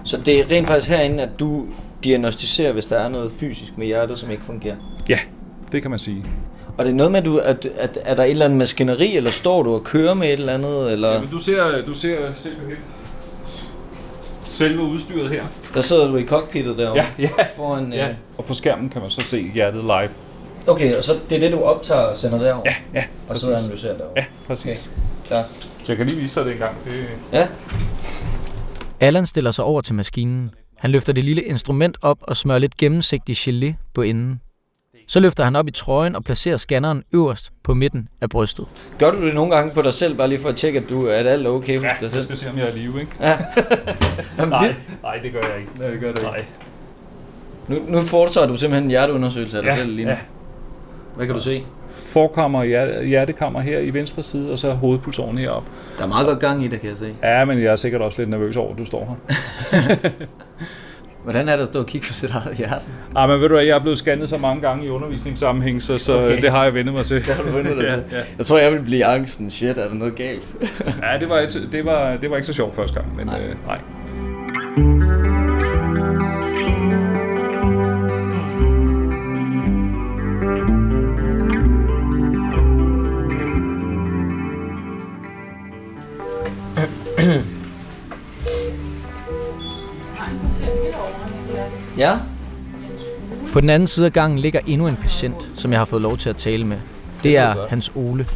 Så 0.03 0.17
det 0.17 0.39
er 0.39 0.51
rent 0.51 0.67
faktisk 0.67 0.89
herinde, 0.89 1.23
at 1.23 1.39
du 1.39 1.65
diagnostiserer, 2.03 2.71
hvis 2.71 2.85
der 2.85 2.97
er 2.97 3.09
noget 3.09 3.31
fysisk 3.39 3.77
med 3.77 3.87
hjertet, 3.87 4.19
som 4.19 4.31
ikke 4.31 4.43
fungerer? 4.43 4.75
Ja, 5.09 5.19
det 5.71 5.81
kan 5.81 5.91
man 5.91 5.99
sige. 5.99 6.25
Og 6.77 6.85
det 6.85 6.91
er 6.91 6.95
noget 6.95 7.11
med, 7.11 7.19
at, 7.19 7.25
du, 7.25 7.37
at, 7.37 7.67
at 7.77 7.97
er 8.03 8.15
der 8.15 8.23
et 8.23 8.29
eller 8.29 8.45
andet 8.45 8.57
maskineri, 8.57 9.17
eller 9.17 9.31
står 9.31 9.63
du 9.63 9.73
og 9.73 9.83
kører 9.83 10.13
med 10.13 10.27
et 10.27 10.33
eller 10.33 10.53
andet? 10.53 10.91
Eller? 10.91 11.13
Jamen, 11.13 11.29
du 11.29 11.39
ser, 11.39 11.85
du 11.87 11.93
ser 11.93 12.17
simpelthen 12.35 12.77
selve 14.49 14.81
udstyret 14.81 15.29
her. 15.29 15.43
Der 15.73 15.81
sidder 15.81 16.07
du 16.07 16.15
i 16.15 16.25
cockpittet 16.25 16.77
derovre? 16.77 16.97
Ja, 16.97 17.05
ja. 17.37 17.43
Foran, 17.55 17.93
ja. 17.93 18.09
Øh... 18.09 18.15
Og 18.37 18.45
på 18.45 18.53
skærmen 18.53 18.89
kan 18.89 19.01
man 19.01 19.11
så 19.11 19.21
se 19.21 19.51
hjertet 19.53 19.83
live. 19.83 20.09
Okay, 20.67 20.95
og 20.95 21.03
så 21.03 21.19
det 21.29 21.35
er 21.35 21.39
det, 21.39 21.51
du 21.51 21.59
optager 21.59 22.01
og 22.01 22.17
sender 22.17 22.37
derover? 22.37 22.63
Ja, 22.65 22.75
ja. 22.93 23.03
Og 23.29 23.37
så 23.37 23.55
analyserer 23.55 23.97
derovre? 23.97 24.13
Ja, 24.17 24.25
præcis. 24.47 24.65
Okay, 24.65 25.27
klar. 25.27 25.43
Så 25.83 25.91
jeg 25.91 25.97
kan 25.97 26.05
lige 26.05 26.17
vise 26.17 26.35
dig 26.35 26.45
det 26.45 26.53
en 26.53 26.59
gang. 26.59 26.75
Det... 26.85 27.05
Ja. 27.31 27.47
Allan 28.99 29.25
stiller 29.25 29.51
sig 29.51 29.65
over 29.65 29.81
til 29.81 29.95
maskinen. 29.95 30.51
Han 30.77 30.91
løfter 30.91 31.13
det 31.13 31.23
lille 31.23 31.41
instrument 31.41 31.97
op 32.01 32.17
og 32.21 32.37
smører 32.37 32.59
lidt 32.59 32.77
gennemsigtig 32.77 33.37
gelé 33.37 33.73
på 33.93 34.01
enden. 34.01 34.41
Så 35.07 35.19
løfter 35.19 35.43
han 35.43 35.55
op 35.55 35.67
i 35.67 35.71
trøjen 35.71 36.15
og 36.15 36.23
placerer 36.23 36.57
scanneren 36.57 37.03
øverst 37.13 37.51
på 37.63 37.73
midten 37.73 38.07
af 38.21 38.29
brystet. 38.29 38.65
Gør 38.99 39.11
du 39.11 39.25
det 39.25 39.35
nogle 39.35 39.55
gange 39.55 39.73
på 39.73 39.81
dig 39.81 39.93
selv, 39.93 40.15
bare 40.15 40.29
lige 40.29 40.39
for 40.39 40.49
at 40.49 40.55
tjekke, 40.55 40.79
at, 40.79 40.89
du, 40.89 41.07
at 41.07 41.27
alt 41.27 41.47
er 41.47 41.51
okay 41.51 41.77
hos 41.77 41.83
ja, 41.83 41.89
dig 41.99 42.11
selv? 42.11 42.13
jeg 42.15 42.23
skal 42.23 42.37
se, 42.37 42.49
om 42.49 42.57
jeg 42.57 42.69
er 42.69 42.75
live, 42.75 42.99
ikke? 42.99 43.11
Ja. 43.21 43.29
Jamen, 44.37 44.49
nej, 44.49 44.75
nej, 45.03 45.15
det 45.15 45.31
gør 45.31 45.41
jeg 45.41 45.59
ikke. 45.59 45.71
Nej, 45.79 45.89
det 45.89 45.99
gør 45.99 46.13
du 46.13 46.21
nej. 46.21 46.45
Nu, 47.67 47.79
nu 47.87 48.01
foretager 48.01 48.47
du 48.47 48.57
simpelthen 48.57 48.83
en 48.83 48.89
hjerteundersøgelse 48.89 49.57
af 49.57 49.63
dig 49.63 49.69
ja, 49.69 49.77
selv 49.77 49.91
lige 49.91 50.05
nu. 50.05 50.11
Ja. 50.11 50.17
Hvad 51.15 51.25
kan 51.25 51.35
du 51.35 51.41
se? 51.41 51.63
Forkammer, 51.91 52.63
hjerte- 52.63 53.05
hjertekammer 53.05 53.59
her 53.61 53.79
i 53.79 53.93
venstre 53.93 54.23
side, 54.23 54.51
og 54.51 54.59
så 54.59 54.71
hovedpulsåren 54.71 55.37
heroppe. 55.37 55.69
Der 55.97 56.03
er 56.03 56.07
meget 56.07 56.27
godt 56.27 56.39
gang 56.39 56.63
i 56.63 56.67
det, 56.67 56.81
kan 56.81 56.89
jeg 56.89 56.97
se. 56.97 57.13
Ja, 57.23 57.45
men 57.45 57.57
jeg 57.57 57.65
er 57.71 57.75
sikkert 57.75 58.01
også 58.01 58.21
lidt 58.21 58.29
nervøs 58.29 58.55
over, 58.55 58.71
at 58.71 58.77
du 58.77 58.85
står 58.85 59.17
her. 59.71 59.95
Hvordan 61.23 61.49
er 61.49 61.55
det 61.55 61.61
at 61.61 61.67
stå 61.67 61.79
og 61.79 61.85
kigge 61.85 62.07
på 62.07 62.13
sit 62.13 62.29
eget 62.31 62.57
hjerte? 62.57 62.89
Ah, 63.15 63.29
men 63.29 63.39
ved 63.41 63.47
du 63.49 63.53
hvad, 63.55 63.63
jeg 63.65 63.75
er 63.75 63.81
blevet 63.81 63.97
scannet 63.97 64.29
så 64.29 64.37
mange 64.37 64.61
gange 64.61 64.85
i 64.85 64.89
undervisningssammenhæng, 64.89 65.81
så, 65.81 65.97
så 65.97 66.13
Okay. 66.17 66.41
det 66.41 66.51
har 66.51 66.63
jeg 66.63 66.73
vendt 66.73 66.93
mig 66.93 67.05
til. 67.05 67.15
Det 67.17 67.25
har 67.25 67.43
du 67.43 67.49
vundet 67.49 67.77
dig 67.77 67.83
ja, 67.89 67.89
til. 67.95 68.03
ja. 68.11 68.17
Jeg 68.37 68.45
tror, 68.45 68.57
jeg 68.57 68.71
vil 68.71 68.79
blive 68.81 69.05
angsten. 69.05 69.49
Shit, 69.49 69.77
er 69.77 69.87
der 69.87 69.93
noget 69.93 70.15
galt? 70.15 70.55
ja, 71.01 71.19
det 71.19 71.29
var, 71.29 71.39
ikke, 71.39 71.53
det, 71.71 71.85
var, 71.85 72.17
det 72.17 72.29
var 72.29 72.35
ikke 72.35 72.47
så 72.47 72.53
sjovt 72.53 72.75
første 72.75 72.93
gang, 72.99 73.15
men 73.15 73.25
nej. 73.25 73.39
Øh, 73.41 73.55
nej. 73.67 75.32
Ja? 92.03 92.17
På 93.53 93.61
den 93.61 93.69
anden 93.69 93.87
side 93.87 94.05
af 94.05 94.13
gangen 94.13 94.39
ligger 94.39 94.59
endnu 94.67 94.87
en 94.87 94.95
patient, 94.95 95.51
som 95.55 95.71
jeg 95.71 95.79
har 95.79 95.85
fået 95.85 96.01
lov 96.01 96.17
til 96.17 96.29
at 96.29 96.35
tale 96.35 96.65
med. 96.65 96.77
Det 97.23 97.37
er. 97.37 97.55
Hans 97.69 97.91
Ole. 97.95 98.27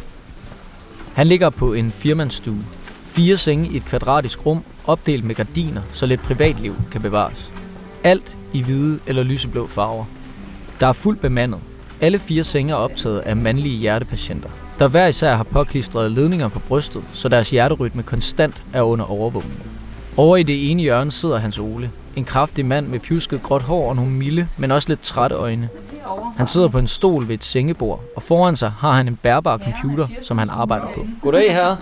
Han 1.14 1.26
ligger 1.26 1.50
på 1.50 1.72
en 1.72 1.92
firmandsstue. 1.92 2.64
Fire 3.06 3.36
senge 3.36 3.68
i 3.68 3.76
et 3.76 3.84
kvadratisk 3.84 4.46
rum, 4.46 4.62
opdelt 4.86 5.24
med 5.24 5.34
gardiner, 5.34 5.82
så 5.92 6.06
lidt 6.06 6.22
privatliv 6.22 6.74
kan 6.92 7.02
bevares. 7.02 7.52
Alt 8.04 8.36
i 8.52 8.62
hvide 8.62 8.98
eller 9.06 9.22
lyseblå 9.22 9.66
farver. 9.66 10.04
Der 10.80 10.86
er 10.86 10.92
fuldt 10.92 11.20
bemandet. 11.20 11.60
Alle 12.00 12.18
fire 12.18 12.44
senge 12.44 12.72
er 12.72 12.76
optaget 12.76 13.18
af 13.18 13.36
mandlige 13.36 13.76
hjertepatienter, 13.76 14.48
der 14.78 14.88
hver 14.88 15.06
især 15.06 15.34
har 15.34 15.44
påklistret 15.44 16.12
ledninger 16.12 16.48
på 16.48 16.58
brystet, 16.58 17.02
så 17.12 17.28
deres 17.28 17.50
hjerterytme 17.50 18.02
konstant 18.02 18.62
er 18.72 18.82
under 18.82 19.04
overvågning. 19.04 19.62
Over 20.16 20.36
i 20.36 20.42
det 20.42 20.70
ene 20.70 20.82
hjørne 20.82 21.10
sidder 21.10 21.38
Hans 21.38 21.58
Ole. 21.58 21.90
En 22.18 22.24
kraftig 22.24 22.66
mand 22.66 22.86
med 22.86 23.00
pjusket 23.00 23.42
gråt 23.42 23.62
hår 23.62 23.88
og 23.88 23.96
nogle 23.96 24.10
milde, 24.10 24.48
men 24.56 24.70
også 24.70 24.88
lidt 24.88 25.00
trætte 25.00 25.36
øjne. 25.36 25.68
Han 26.36 26.46
sidder 26.46 26.68
på 26.68 26.78
en 26.78 26.88
stol 26.88 27.28
ved 27.28 27.34
et 27.34 27.44
sengebord, 27.44 28.00
og 28.16 28.22
foran 28.22 28.56
sig 28.56 28.72
har 28.78 28.92
han 28.92 29.08
en 29.08 29.16
bærbar 29.16 29.58
computer, 29.58 30.08
som 30.22 30.38
han 30.38 30.50
arbejder 30.50 30.86
på. 30.94 31.06
Goddag 31.22 31.54
her. 31.54 31.76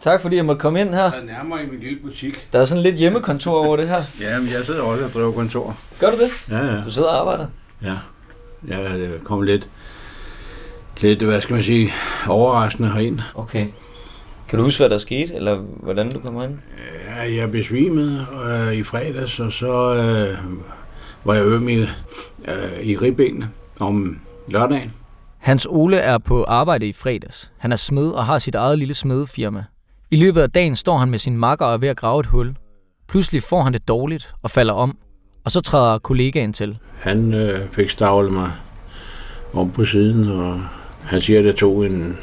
Tak 0.00 0.20
fordi 0.20 0.36
jeg 0.36 0.44
måtte 0.44 0.60
komme 0.60 0.80
ind 0.80 0.94
her. 0.94 1.02
Jeg 1.02 1.12
er 1.20 1.24
nærmere 1.24 1.62
i 1.62 1.66
min 1.66 1.80
lille 1.80 1.98
butik. 2.04 2.48
Der 2.52 2.60
er 2.60 2.64
sådan 2.64 2.82
lidt 2.82 2.96
hjemmekontor 2.96 3.64
over 3.66 3.76
det 3.76 3.88
her. 3.88 4.02
Ja, 4.20 4.38
men 4.38 4.48
jeg 4.48 4.64
sidder 4.64 4.82
også 4.82 5.04
og 5.04 5.10
driver 5.14 5.32
kontor. 5.32 5.76
Gør 5.98 6.10
du 6.10 6.16
det? 6.16 6.30
Ja, 6.50 6.74
ja. 6.74 6.80
Du 6.82 6.90
sidder 6.90 7.08
og 7.08 7.20
arbejder. 7.20 7.46
Ja, 7.82 7.94
jeg 8.68 8.80
er 8.82 9.08
kommet 9.24 9.48
lidt, 9.48 9.68
lidt, 11.00 11.22
hvad 11.22 11.40
skal 11.40 11.54
man 11.54 11.64
sige, 11.64 11.92
overraskende 12.28 12.90
herind. 12.90 13.20
Okay. 13.34 13.66
Kan 14.48 14.58
du 14.58 14.64
huske, 14.64 14.80
hvad 14.80 14.90
der 14.90 14.98
skete, 14.98 15.34
eller 15.34 15.56
hvordan 15.56 16.10
du 16.10 16.18
kom 16.18 16.42
ind? 16.42 16.58
Ja, 17.06 17.34
jeg 17.36 17.50
besvimede 17.50 18.26
øh, 18.46 18.74
i 18.74 18.82
fredags, 18.82 19.40
og 19.40 19.52
så 19.52 19.94
øh, 19.94 20.38
var 21.24 21.34
jeg 21.34 21.44
øm 21.44 21.68
i, 21.68 21.78
øh, 22.48 22.82
i 22.82 22.96
ribbenene 22.96 23.50
om 23.80 24.20
lørdagen. 24.48 24.92
Hans 25.38 25.66
Ole 25.70 25.96
er 25.96 26.18
på 26.18 26.44
arbejde 26.44 26.86
i 26.88 26.92
fredags. 26.92 27.52
Han 27.58 27.72
er 27.72 27.76
smed 27.76 28.10
og 28.10 28.26
har 28.26 28.38
sit 28.38 28.54
eget 28.54 28.78
lille 28.78 28.94
smedefirma. 28.94 29.64
I 30.10 30.16
løbet 30.16 30.40
af 30.40 30.50
dagen 30.50 30.76
står 30.76 30.96
han 30.96 31.10
med 31.10 31.18
sin 31.18 31.36
makker 31.36 31.66
og 31.66 31.72
er 31.72 31.78
ved 31.78 31.88
at 31.88 31.96
grave 31.96 32.20
et 32.20 32.26
hul. 32.26 32.54
Pludselig 33.08 33.42
får 33.42 33.62
han 33.62 33.72
det 33.72 33.88
dårligt 33.88 34.34
og 34.42 34.50
falder 34.50 34.74
om, 34.74 34.98
og 35.44 35.50
så 35.50 35.60
træder 35.60 35.98
kollegaen 35.98 36.52
til. 36.52 36.78
Han 36.98 37.34
øh, 37.34 37.70
fik 37.70 37.90
stavlet 37.90 38.32
mig 38.32 38.52
om 39.52 39.70
på 39.70 39.84
siden, 39.84 40.28
og 40.30 40.60
han 41.04 41.20
siger, 41.20 41.38
at 41.38 41.44
det 41.44 41.56
tog 41.56 41.86
en 41.86 42.18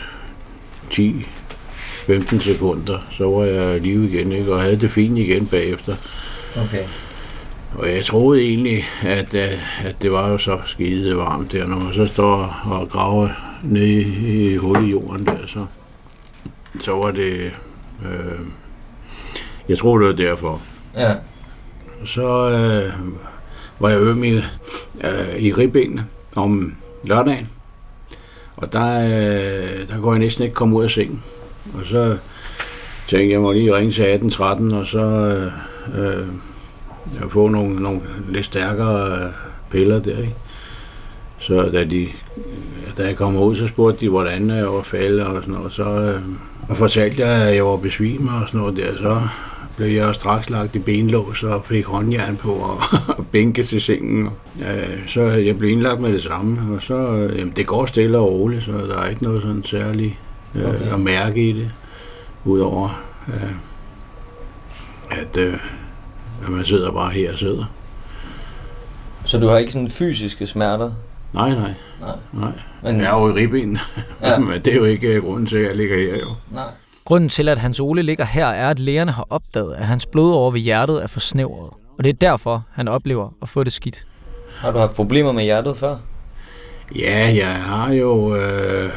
10-15 2.10 2.40
sekunder, 2.40 3.08
så 3.18 3.30
var 3.30 3.44
jeg 3.44 3.76
i 3.76 3.80
live 3.80 4.10
igen, 4.10 4.32
ikke? 4.32 4.54
og 4.54 4.62
havde 4.62 4.80
det 4.80 4.92
fint 4.92 5.18
igen 5.18 5.46
bagefter. 5.48 5.96
Okay. 6.66 6.86
Og 7.76 7.92
jeg 7.92 8.06
troede 8.06 8.42
egentlig, 8.42 8.84
at, 9.02 9.34
øh, 9.34 9.86
at 9.86 9.96
det 10.02 10.12
var 10.12 10.30
jo 10.30 10.38
så 10.38 10.60
skide 10.66 11.18
varmt 11.18 11.52
der, 11.52 11.68
når 11.68 11.78
man 11.78 11.94
så 11.94 12.06
står 12.06 12.62
og 12.66 12.90
graver 12.90 13.30
ned 13.64 13.88
i 13.88 14.56
hullet 14.56 14.88
i 14.88 14.92
jorden 14.92 15.26
der, 15.26 15.38
så, 15.48 15.66
så 16.80 16.92
var 16.92 17.12
det... 17.12 17.52
Øh, 18.06 18.40
jeg 19.70 19.78
tror, 19.78 19.98
det 19.98 20.08
var 20.08 20.14
derfor. 20.14 20.62
Ja. 20.96 21.14
Så 22.06 22.50
øh, 22.50 22.94
var 23.80 23.90
jeg 23.90 24.00
øm 24.00 24.24
i, 24.24 24.34
øh, 25.04 25.36
i 25.40 25.54
ribbenene 25.54 26.06
om 26.36 26.76
lørdagen, 27.04 27.50
og 28.56 28.74
der, 28.74 29.00
øh, 29.00 29.88
der 29.88 30.00
kunne 30.00 30.12
jeg 30.12 30.20
næsten 30.20 30.44
ikke 30.44 30.54
komme 30.54 30.76
ud 30.76 30.84
af 30.84 30.90
sengen. 30.90 31.24
Og 31.74 31.86
så 31.86 32.18
tænkte 33.08 33.26
jeg, 33.26 33.32
jeg 33.32 33.42
må 33.42 33.52
lige 33.52 33.76
ringe 33.76 33.92
til 33.92 34.04
1813, 34.04 34.74
og 34.74 34.88
så 34.88 35.00
øh, 35.00 35.52
øh, 36.00 36.28
jeg 37.22 37.32
få 37.32 37.48
nogle, 37.48 37.76
nogle 37.76 38.02
lidt 38.30 38.46
stærkere 38.46 39.12
øh, 39.12 39.32
piller 39.72 40.00
der, 40.00 40.18
ikke? 40.18 40.36
Så 41.40 41.70
da, 41.74 41.84
de, 41.84 42.08
da 42.98 43.06
jeg 43.06 43.16
kom 43.16 43.36
ud, 43.36 43.56
så 43.56 43.68
spurgte 43.68 44.00
de, 44.00 44.10
hvordan 44.10 44.50
jeg 44.50 44.74
var 44.74 44.84
faldet 44.84 45.26
og 45.26 45.42
sådan 45.42 45.54
noget. 45.54 45.74
Så 45.74 45.84
øh, 45.84 46.22
og 46.70 46.78
fortalte 46.78 47.22
jeg, 47.22 47.48
at 47.48 47.56
jeg 47.56 47.66
var 47.66 47.78
besvimet 47.78 48.32
og 48.42 48.48
sådan 48.48 48.60
noget 48.60 48.78
der. 48.78 48.98
Så 48.98 49.22
blev 49.78 49.88
jeg 49.88 50.16
straks 50.16 50.50
lagt 50.50 50.76
i 50.76 50.80
benlås 50.80 51.44
og 51.44 51.66
fik 51.66 51.86
håndjern 51.86 52.38
på 52.38 52.52
og, 52.52 52.82
og 53.18 53.26
bænke 53.28 53.64
til 53.64 53.82
sengen. 53.82 54.30
Øh, 54.60 55.08
så 55.08 55.22
jeg 55.22 55.58
blev 55.58 55.70
indlagt 55.70 56.02
med 56.02 56.14
det 56.14 56.24
samme, 56.24 56.76
og 56.76 56.82
så, 56.82 56.96
øh, 56.96 57.40
jamen, 57.40 57.54
det 57.56 57.68
går 57.68 57.86
stille 57.86 58.18
og 58.18 58.32
roligt, 58.32 58.64
så 58.64 58.72
der 58.72 58.98
er 58.98 59.10
ikke 59.10 59.24
noget 59.24 59.42
sådan 59.42 59.64
særligt 59.66 60.14
øh, 60.56 60.70
Okay. 60.70 60.94
at 60.94 61.00
mærke 61.00 61.50
i 61.50 61.54
det, 61.54 61.72
udover 62.46 63.04
øh, 63.28 63.52
at, 65.12 65.38
øh, 65.38 65.54
at 66.44 66.50
man 66.50 66.66
sidder 66.66 66.92
bare 66.92 67.12
her 67.12 67.32
og 67.32 67.38
sidder. 67.38 67.66
Så 69.26 69.40
du 69.40 69.48
har 69.48 69.58
ikke 69.58 69.72
sådan 69.72 69.90
fysiske 69.90 70.46
smerter? 70.48 70.92
Nej, 71.34 71.50
nej, 71.50 71.74
Nej. 72.02 72.16
nej. 72.34 72.52
Men, 72.84 73.02
Jeg 73.02 73.06
er 73.12 73.22
jo 73.22 73.30
i 73.38 73.42
ribben, 73.42 73.78
Ja. 74.22 74.38
men 74.50 74.62
det 74.62 74.74
er 74.74 74.78
jo 74.78 74.84
ikke 74.84 75.08
øh, 75.08 75.24
grunden 75.26 75.46
til, 75.46 75.58
at 75.58 75.68
jeg 75.68 75.76
ligger 75.76 75.98
her 75.98 76.20
jo. 76.20 76.28
nej. 76.52 76.68
Grunden 77.06 77.30
til, 77.30 77.50
at 77.50 77.58
Hans 77.58 77.80
Ole 77.80 78.02
ligger 78.02 78.26
her, 78.26 78.46
er, 78.48 78.70
at 78.70 78.80
lægerne 78.80 79.12
har 79.12 79.28
opdaget, 79.30 79.74
at 79.76 79.86
hans 79.88 80.06
blod 80.06 80.34
over 80.34 80.52
ved 80.52 80.60
hjertet 80.60 81.04
er 81.04 81.08
for 81.08 81.20
snævret. 81.20 81.70
Og 81.98 82.04
det 82.04 82.10
er 82.10 82.14
derfor, 82.14 82.64
han 82.72 82.88
oplever 82.88 83.30
at 83.42 83.50
få 83.50 83.64
det 83.64 83.74
skidt. 83.74 84.06
Har 84.56 84.72
du 84.72 84.78
haft 84.80 84.94
problemer 84.94 85.32
med 85.32 85.44
hjertet 85.44 85.78
før? 85.78 85.98
Ja, 87.00 87.34
jeg 87.36 87.54
har 87.54 87.92
jo 87.92 88.36
øh, 88.36 88.90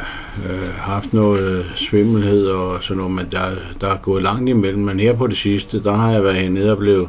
øh, 0.50 0.74
haft 0.74 1.12
noget 1.12 1.66
svimmelhed 1.74 2.46
og 2.46 2.82
sådan 2.82 2.96
noget, 2.96 3.12
men 3.12 3.28
der, 3.30 3.50
der 3.80 3.88
er 3.88 3.96
gået 3.96 4.22
langt 4.22 4.48
imellem. 4.48 4.82
Men 4.82 5.00
her 5.00 5.12
på 5.12 5.26
det 5.26 5.36
sidste, 5.36 5.82
der 5.82 5.92
har 5.92 6.12
jeg 6.12 6.24
været 6.24 6.52
nede 6.52 6.72
og 6.72 6.78
blevet 6.78 7.08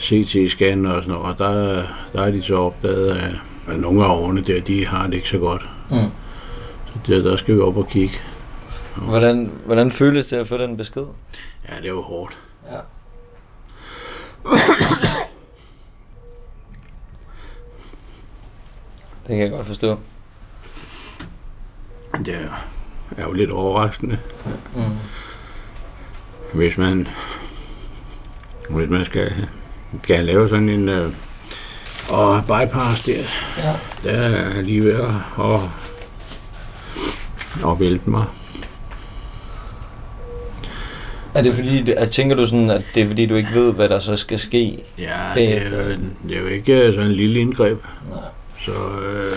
CT-scan 0.00 0.86
og 0.86 1.02
sådan 1.02 1.08
noget, 1.08 1.26
og 1.26 1.38
der, 1.38 1.82
der 2.12 2.22
er 2.22 2.30
de 2.30 2.42
så 2.42 2.56
opdaget, 2.56 3.10
at, 3.68 3.80
nogle 3.80 4.04
af 4.04 4.08
årene 4.08 4.40
der, 4.40 4.60
de 4.60 4.86
har 4.86 5.06
det 5.06 5.14
ikke 5.14 5.28
så 5.28 5.38
godt. 5.38 5.70
Mm. 5.90 5.96
Så 6.86 6.92
der, 7.06 7.22
der 7.22 7.36
skal 7.36 7.54
vi 7.54 7.60
op 7.60 7.76
og 7.76 7.88
kigge. 7.88 8.14
Hvordan, 8.96 9.50
hvordan 9.66 9.90
føles 9.90 10.26
det 10.26 10.36
at 10.36 10.46
få 10.46 10.58
den 10.58 10.76
besked? 10.76 11.04
Ja, 11.68 11.76
det 11.76 11.84
er 11.84 11.88
jo 11.88 12.02
hårdt. 12.02 12.38
Ja. 12.72 12.78
Det 19.26 19.36
kan 19.36 19.38
jeg 19.38 19.50
godt 19.50 19.66
forstå. 19.66 19.98
Det 22.24 22.34
er, 23.18 23.22
jo 23.22 23.32
lidt 23.32 23.50
overraskende, 23.50 24.18
Mm. 24.76 24.82
hvis 26.52 26.78
man, 26.78 27.08
hvis 28.70 28.88
man 28.90 29.04
skal, 29.04 29.48
skal 30.02 30.24
lave 30.24 30.48
sådan 30.48 30.68
en 30.68 30.88
øh, 30.88 31.12
og 32.10 32.42
bypass 32.44 33.02
der. 33.06 33.24
Ja. 33.58 33.74
Der 34.04 34.10
er 34.12 34.62
lige 34.62 34.84
ved 34.84 34.92
at, 34.94 35.10
at, 35.40 35.60
at 37.70 37.80
vælte 37.80 38.10
mig. 38.10 38.24
Er 41.34 41.42
det 41.42 41.54
fordi, 41.54 41.92
at 41.92 42.10
tænker 42.10 42.36
du 42.36 42.46
sådan, 42.46 42.70
at 42.70 42.84
det 42.94 43.02
er 43.02 43.06
fordi, 43.06 43.26
du 43.26 43.34
ikke 43.34 43.54
ved, 43.54 43.72
hvad 43.72 43.88
der 43.88 43.98
så 43.98 44.16
skal 44.16 44.38
ske? 44.38 44.84
Ja, 44.98 45.20
det 45.34 45.56
er, 45.56 45.70
jo, 45.70 45.88
det 46.28 46.36
er 46.36 46.40
jo 46.40 46.46
ikke 46.46 46.92
sådan 46.92 47.10
en 47.10 47.16
lille 47.16 47.40
indgreb. 47.40 47.78
Nej. 48.10 48.18
Så 48.64 48.72
øh, 48.72 49.32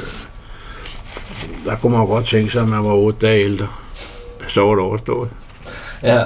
der 1.66 1.76
kunne 1.76 1.98
man 1.98 2.08
godt 2.08 2.26
tænke 2.26 2.52
sig, 2.52 2.62
at 2.62 2.70
man 2.70 2.84
var 2.84 2.92
otte 2.94 3.20
dage 3.28 3.44
ældre. 3.44 3.68
Så 4.48 4.62
var 4.62 4.70
det 4.76 4.80
overstået. 4.80 5.30
Ja. 6.04 6.24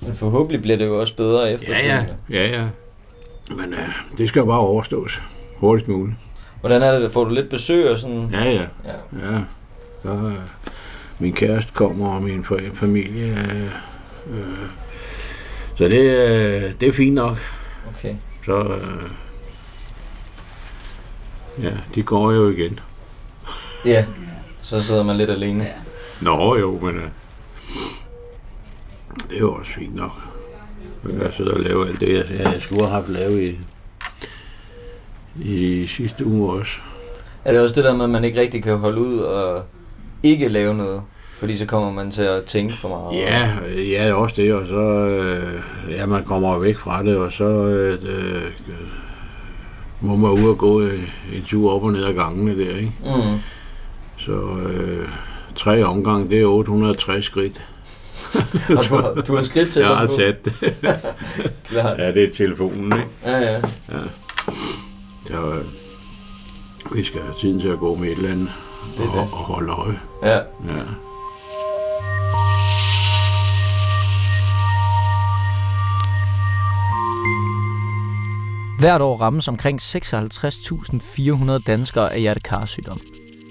Men 0.00 0.14
forhåbentlig 0.14 0.62
bliver 0.62 0.76
det 0.78 0.86
jo 0.86 1.00
også 1.00 1.16
bedre 1.16 1.52
efterfølgende. 1.52 2.16
Ja, 2.30 2.46
ja. 2.46 2.64
Men 3.50 3.72
øh, 3.74 3.88
det 4.18 4.28
skal 4.28 4.40
jo 4.40 4.46
bare 4.46 4.58
overstås 4.58 5.22
hurtigst 5.56 5.88
muligt. 5.88 6.16
Hvordan 6.60 6.82
er 6.82 6.98
det? 6.98 7.12
Får 7.12 7.24
du 7.24 7.34
lidt 7.34 7.50
besøg 7.50 7.90
og 7.90 7.98
sådan? 7.98 8.28
Ja, 8.32 8.44
ja. 8.44 8.52
Ja. 8.52 9.32
Ja, 9.32 9.38
så 10.02 10.08
øh, 10.08 10.34
min 11.18 11.32
kæreste 11.32 11.72
kommer, 11.74 12.08
og 12.14 12.22
min 12.22 12.44
fa- 12.50 12.74
familie. 12.80 13.26
Øh, 13.30 14.38
øh, 14.38 14.68
så 15.74 15.84
det, 15.84 16.00
øh, 16.00 16.72
det 16.80 16.88
er 16.88 16.92
fint 16.92 17.14
nok. 17.14 17.36
Okay. 17.96 18.14
Så 18.46 18.56
øh, 18.62 19.10
ja, 21.62 21.72
de 21.94 22.02
går 22.02 22.32
jo 22.32 22.50
igen. 22.50 22.80
Ja, 23.84 24.04
så 24.62 24.80
sidder 24.80 25.02
man 25.02 25.16
lidt 25.16 25.30
alene. 25.30 25.64
Ja. 25.64 25.72
Nå 26.20 26.56
jo, 26.56 26.78
men 26.82 26.96
uh, 26.96 27.02
det 29.30 29.36
er 29.36 29.40
jo 29.40 29.54
også 29.54 29.72
fint 29.72 29.94
nok. 29.94 30.12
Jeg 31.22 31.32
sidder 31.32 31.52
og 31.52 31.60
laver 31.60 31.86
alt 31.86 32.00
det, 32.00 32.14
jeg, 32.14 32.40
jeg 32.40 32.56
skulle 32.60 32.82
have 32.82 32.94
haft 32.94 33.08
lavet 33.08 33.42
i, 33.42 33.58
i 35.42 35.86
sidste 35.86 36.26
uge 36.26 36.52
også. 36.52 36.72
Er 37.44 37.52
det 37.52 37.60
også 37.60 37.74
det 37.74 37.84
der 37.84 37.96
med, 37.96 38.04
at 38.04 38.10
man 38.10 38.24
ikke 38.24 38.40
rigtig 38.40 38.62
kan 38.62 38.78
holde 38.78 39.00
ud 39.00 39.18
og 39.18 39.62
ikke 40.22 40.48
lave 40.48 40.74
noget? 40.74 41.02
Fordi 41.34 41.56
så 41.56 41.66
kommer 41.66 41.92
man 41.92 42.10
til 42.10 42.22
at 42.22 42.44
tænke 42.44 42.74
for 42.74 42.88
meget. 42.88 43.22
Ja, 43.22 43.50
ja, 43.92 44.14
også 44.14 44.34
det, 44.36 44.54
og 44.54 44.66
så, 44.66 44.80
øh, 44.80 45.62
ja, 45.90 46.06
man 46.06 46.24
kommer 46.24 46.58
væk 46.58 46.76
fra 46.76 47.02
det, 47.02 47.16
og 47.16 47.32
så 47.32 47.44
øh, 47.44 48.02
må 50.04 50.16
man 50.16 50.30
ud 50.30 50.48
og 50.48 50.58
gå 50.58 50.80
øh, 50.80 51.02
en 51.32 51.44
tur 51.48 51.72
op 51.72 51.84
og 51.84 51.92
ned 51.92 52.04
ad 52.04 52.14
gangene 52.14 52.58
der, 52.64 52.76
ikke? 52.76 52.92
Mm. 53.04 53.38
Så 54.16 54.32
øh, 54.68 55.08
tre 55.56 55.84
omgang, 55.84 56.30
det 56.30 56.40
er 56.40 56.46
860 56.46 57.24
skridt. 57.24 57.64
og 58.78 58.84
du 58.88 58.94
har, 58.94 59.22
du 59.28 59.34
har 59.34 59.42
skridt 59.42 59.72
til 59.72 59.80
Jeg 59.80 59.96
har 59.96 60.06
sat 60.06 60.44
det. 60.44 60.54
Ja, 61.98 62.12
det 62.12 62.24
er 62.24 62.30
telefonen, 62.36 62.84
ikke? 62.84 63.08
Ja, 63.24 63.38
ja. 63.38 63.60
Så 65.26 65.46
øh, 65.50 65.64
vi 66.96 67.04
skal 67.04 67.20
have 67.20 67.34
tiden 67.40 67.60
til 67.60 67.68
at 67.68 67.78
gå 67.78 67.94
med 67.94 68.08
et 68.08 68.16
eller 68.16 68.30
andet 68.30 68.48
Det 68.96 69.06
og, 69.08 69.12
det. 69.12 69.20
og 69.20 69.26
holde 69.38 69.72
øje. 69.72 69.98
Ja. 70.22 70.36
Ja. 70.36 70.42
Hvert 78.84 79.02
år 79.02 79.16
rammes 79.16 79.48
omkring 79.48 79.80
56.400 79.80 81.62
danskere 81.66 82.12
af 82.12 82.20
hjertekarsygdom. 82.20 83.00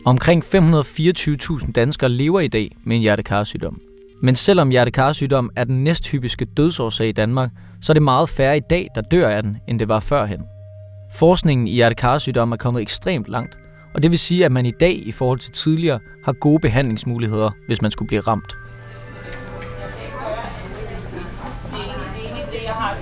Omkring 0.05 0.43
524.000 0.43 1.71
danskere 1.71 2.09
lever 2.09 2.39
i 2.39 2.47
dag 2.47 2.71
med 2.83 2.95
en 2.95 3.01
hjertekarsygdom. 3.01 3.81
Men 4.21 4.35
selvom 4.35 4.69
hjertekarsygdom 4.69 5.49
er 5.55 5.63
den 5.63 5.83
næsthyppigste 5.83 6.45
dødsårsag 6.45 7.07
i 7.07 7.11
Danmark, 7.11 7.49
så 7.81 7.91
er 7.91 7.93
det 7.93 8.03
meget 8.03 8.29
færre 8.29 8.57
i 8.57 8.61
dag, 8.69 8.87
der 8.95 9.01
dør 9.01 9.29
af 9.29 9.43
den, 9.43 9.57
end 9.67 9.79
det 9.79 9.87
var 9.87 9.99
førhen. 9.99 10.41
Forskningen 11.13 11.67
i 11.67 11.71
hjertekarsygdom 11.71 12.51
er 12.51 12.57
kommet 12.57 12.81
ekstremt 12.81 13.27
langt, 13.27 13.57
og 13.95 14.03
det 14.03 14.11
vil 14.11 14.19
sige, 14.19 14.45
at 14.45 14.51
man 14.51 14.65
i 14.65 14.73
dag 14.79 15.07
i 15.07 15.11
forhold 15.11 15.39
til 15.39 15.51
tidligere 15.51 15.99
har 16.25 16.33
gode 16.33 16.59
behandlingsmuligheder, 16.61 17.51
hvis 17.67 17.81
man 17.81 17.91
skulle 17.91 18.07
blive 18.07 18.21
ramt. 18.21 18.57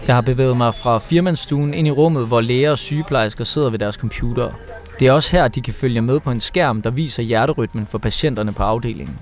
Jeg 0.08 0.16
har 0.16 0.22
bevæget 0.22 0.58
mig 0.58 0.76
fra 0.76 0.98
firmandsstuen 0.98 1.74
ind 1.74 1.88
i 1.88 1.92
rummet, 1.92 2.28
hvor 2.28 2.42
læger 2.42 2.72
og 2.72 2.78
sygeplejersker 2.78 3.44
sidder 3.44 3.70
ved 3.70 3.80
deres 3.80 3.96
computere. 3.96 4.54
Det 5.00 5.08
er 5.08 5.12
også 5.12 5.32
her, 5.32 5.48
de 5.48 5.62
kan 5.62 5.74
følge 5.74 6.02
med 6.02 6.20
på 6.20 6.32
en 6.32 6.40
skærm, 6.40 6.82
der 6.82 6.90
viser 6.90 7.24
hjerterytmen 7.24 7.86
for 7.86 7.98
patienterne 7.98 8.52
på 8.52 8.64
afdelingen. 8.64 9.20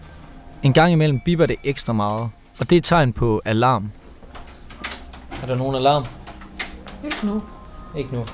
En 0.64 0.74
gang 0.74 0.92
imellem 0.92 1.20
bipper 1.26 1.46
det 1.46 1.56
ekstra 1.64 1.94
meget, 1.94 2.30
og 2.60 2.70
det 2.70 2.72
er 2.72 2.78
et 2.78 2.84
tegn 2.84 3.14
på 3.14 3.42
alarm. 3.46 3.92
Er 5.44 5.48
der 5.48 5.56
nogen 5.56 5.76
alarm? 5.76 6.06
Ikke 7.06 7.18
nu. 7.24 7.42
Ikke 7.98 8.16
nu. 8.16 8.26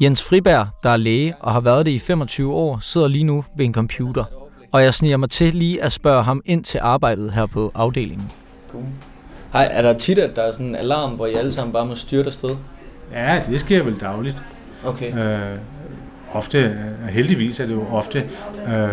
Jens 0.00 0.22
Friberg, 0.22 0.66
der 0.82 0.90
er 0.90 0.96
læge 0.96 1.34
og 1.40 1.52
har 1.52 1.60
været 1.60 1.86
det 1.86 1.92
i 1.92 1.98
25 1.98 2.54
år, 2.54 2.78
sidder 2.78 3.08
lige 3.08 3.24
nu 3.24 3.44
ved 3.56 3.64
en 3.64 3.74
computer. 3.74 4.24
Og 4.72 4.82
jeg 4.82 4.94
sniger 4.94 5.16
mig 5.16 5.30
til 5.30 5.54
lige 5.54 5.82
at 5.82 5.92
spørge 5.92 6.22
ham 6.22 6.42
ind 6.44 6.64
til 6.64 6.80
arbejdet 6.82 7.32
her 7.32 7.46
på 7.46 7.72
afdelingen. 7.74 8.30
Hej, 9.56 9.68
er 9.72 9.82
der 9.82 9.92
tit, 9.92 10.18
at 10.18 10.36
der 10.36 10.42
er 10.42 10.52
sådan 10.52 10.66
en 10.66 10.76
alarm, 10.76 11.10
hvor 11.10 11.26
I 11.26 11.34
alle 11.34 11.52
sammen 11.52 11.72
bare 11.72 11.86
må 11.86 11.94
styrte 11.94 12.26
afsted? 12.26 12.50
Ja, 13.12 13.42
det 13.50 13.60
sker 13.60 13.82
vel 13.82 13.94
dagligt. 14.00 14.36
Okay. 14.84 15.18
Øh, 15.18 15.58
ofte, 16.32 16.58
øh, 16.58 17.08
heldigvis 17.08 17.60
er 17.60 17.66
det 17.66 17.74
jo 17.74 17.86
ofte 17.92 18.18
øh, 18.68 18.88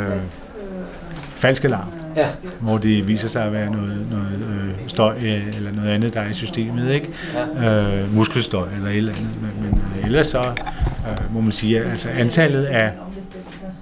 falsk 1.35 1.63
alarm, 1.65 1.87
Ja. 2.15 2.27
hvor 2.59 2.77
det 2.77 3.07
viser 3.07 3.27
sig 3.27 3.43
at 3.45 3.53
være 3.53 3.71
noget, 3.71 4.05
noget 4.11 4.39
øh, 4.49 4.73
støj 4.87 5.15
øh, 5.15 5.47
eller 5.47 5.71
noget 5.71 5.89
andet, 5.89 6.13
der 6.13 6.21
er 6.21 6.29
i 6.29 6.33
systemet, 6.33 6.91
ikke? 6.91 7.09
Ja. 7.55 8.01
Øh, 8.01 8.15
muskelstøj 8.15 8.67
eller 8.75 8.89
et 8.89 8.97
eller 8.97 9.11
andet. 9.11 9.29
Men, 9.41 9.51
men 9.71 9.81
øh, 9.99 10.05
ellers 10.05 10.27
så 10.27 10.41
øh, 10.41 11.33
må 11.33 11.41
man 11.41 11.51
sige, 11.51 11.79
at 11.79 11.91
altså, 11.91 12.09
antallet 12.09 12.65
af, 12.65 12.91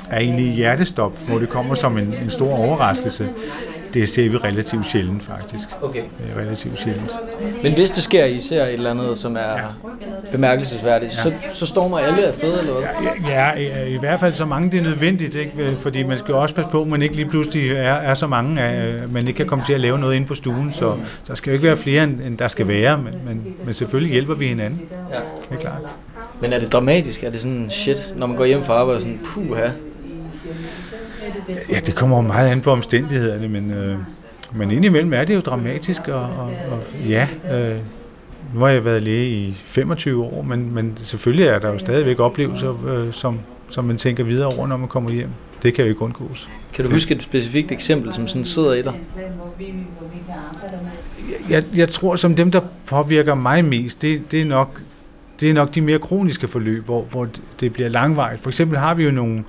af 0.10 0.20
egentlig 0.20 0.54
hjertestop, 0.54 1.18
hvor 1.28 1.40
det 1.40 1.50
kommer 1.50 1.76
som 1.76 1.98
en, 1.98 2.14
en 2.24 2.30
stor 2.30 2.52
overraskelse, 2.58 3.30
det 3.94 4.10
ser 4.10 4.30
vi 4.30 4.38
relativt 4.38 4.86
sjældent 4.86 5.24
faktisk. 5.24 5.68
Okay. 5.82 6.02
Relativt 6.38 6.80
sjældent. 6.80 7.12
Men 7.64 7.74
hvis 7.74 7.92
det 7.92 8.04
sker, 8.04 8.26
I 8.26 8.40
ser 8.40 8.64
et 8.64 8.74
eller 8.74 8.92
andet, 8.92 9.18
som 9.18 9.36
er 9.36 9.78
bemærkelsesværdigt, 10.32 11.14
så, 11.14 11.34
så 11.52 11.66
stormer 11.66 12.00
alle 12.00 12.26
afsted, 12.26 12.60
eller 12.60 12.74
hvad? 12.74 13.30
Ja, 13.30 13.54
i, 13.54 13.94
i 13.94 13.98
hvert 13.98 14.20
fald 14.20 14.34
så 14.34 14.46
mange 14.46 14.72
det 14.72 14.80
er 14.80 14.84
nødvendigt, 14.84 15.36
ikke? 15.36 15.76
fordi 15.80 16.04
man 16.04 16.18
skal 16.18 16.34
også 16.36 16.56
passe 16.56 16.72
på, 16.72 16.82
at 16.82 16.88
man 16.88 17.02
ikke 17.02 17.16
lige 17.16 17.30
pludselig 17.30 17.72
er, 17.72 17.94
er 17.94 18.14
så 18.14 18.28
mange, 18.28 18.62
at 18.62 19.12
man 19.12 19.28
ikke 19.28 19.38
kan 19.38 19.46
komme 19.48 19.66
til 19.66 19.74
at 19.74 19.82
lave 19.82 20.00
noget 20.00 20.16
inde 20.16 20.28
på 20.28 20.36
stuen, 20.36 20.72
så 20.72 20.98
der 21.28 21.36
skal 21.36 21.52
jo 21.52 21.54
ikke 21.54 21.68
være 21.68 21.78
flere, 21.78 22.04
end, 22.04 22.22
end 22.22 22.38
der 22.38 22.48
skal 22.48 22.68
være, 22.68 22.98
men, 22.98 23.14
men, 23.26 23.56
men 23.66 23.74
selvfølgelig 23.74 24.12
hjælper 24.14 24.34
vi 24.34 24.48
hinanden, 24.48 24.82
Ja. 25.12 25.16
det 25.50 25.56
er 25.58 25.62
klart. 25.62 25.82
Men 26.42 26.54
er 26.54 26.60
det 26.60 26.72
dramatisk? 26.74 27.24
Er 27.24 27.30
det 27.30 27.40
sådan 27.42 27.70
shit, 27.70 28.14
når 28.16 28.28
man 28.28 28.38
går 28.38 28.46
hjem 28.46 28.64
fra 28.64 28.74
arbejde, 28.74 29.00
sådan 29.00 29.20
puha? 29.26 29.68
Ja, 31.70 31.80
det 31.80 31.96
kommer 31.96 32.22
meget 32.22 32.50
an 32.50 32.62
på 32.62 32.72
omstændighederne, 32.72 33.48
men, 33.48 33.72
øh, 33.72 33.98
men 34.54 34.72
indimellem 34.72 35.14
er 35.14 35.26
det 35.26 35.36
jo 35.36 35.40
dramatisk, 35.40 36.08
og, 36.08 36.22
og, 36.22 36.46
og 36.46 36.84
ja, 37.08 37.28
øh, 37.52 37.78
nu 38.54 38.60
har 38.60 38.68
jeg 38.68 38.86
været 38.86 39.02
læge 39.02 39.30
i 39.30 39.54
25 39.66 40.24
år, 40.24 40.42
men, 40.42 40.74
men 40.74 40.98
selvfølgelig 41.04 41.46
er 41.46 41.60
der 41.60 41.74
jo 41.74 41.80
stadigvæk 41.80 42.20
oplevelser, 42.20 42.86
øh, 42.88 43.14
som, 43.14 43.40
som 43.70 43.86
man 43.86 43.98
tænker 43.98 44.24
videre 44.24 44.48
over, 44.58 44.68
når 44.68 44.78
man 44.78 44.88
kommer 44.88 45.12
hjem. 45.12 45.30
Det 45.64 45.74
kan 45.74 45.86
jo 45.86 45.90
ikke 45.90 46.02
undgås. 46.02 46.50
Kan 46.74 46.86
du 46.86 46.92
huske 46.92 47.16
et 47.16 47.24
specifikt 47.24 47.72
eksempel, 47.72 48.14
som 48.14 48.28
sådan 48.28 48.46
sidder 48.46 48.74
i 48.74 48.82
dig? 48.82 48.94
Jeg, 51.50 51.64
jeg 51.76 51.90
tror, 51.90 52.16
som 52.16 52.36
dem, 52.36 52.52
der 52.52 52.62
påvirker 52.86 53.36
mig 53.36 53.66
mest, 53.66 54.02
det, 54.02 54.32
det, 54.32 54.42
er, 54.42 54.46
nok, 54.46 54.82
det 55.40 55.50
er 55.50 55.54
nok 55.54 55.76
de 55.76 55.82
mere 55.82 56.00
kroniske 56.00 56.48
forløb, 56.48 56.86
hvor, 56.86 57.02
hvor 57.02 57.28
det 57.60 57.74
bliver 57.74 57.90
langvarigt. 57.90 58.42
For 58.42 58.50
eksempel 58.50 58.78
har 58.78 58.94
vi 58.94 59.04
jo 59.04 59.12
nogle, 59.12 59.44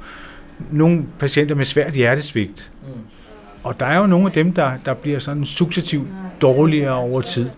nogle 0.71 1.05
patienter 1.19 1.55
med 1.55 1.65
svært 1.65 1.93
hjertesvigt, 1.93 2.73
Mm. 2.83 2.89
og 3.63 3.81
der 3.81 3.87
er 3.87 3.99
jo 4.01 4.07
nogle 4.07 4.27
af 4.27 4.33
dem, 4.33 4.53
der, 4.53 4.71
der 4.85 4.95
bliver 4.95 5.19
sådan 5.19 5.45
successivt 5.45 6.09
dårligere 6.43 6.95
over 6.95 7.21
tid. 7.21 7.51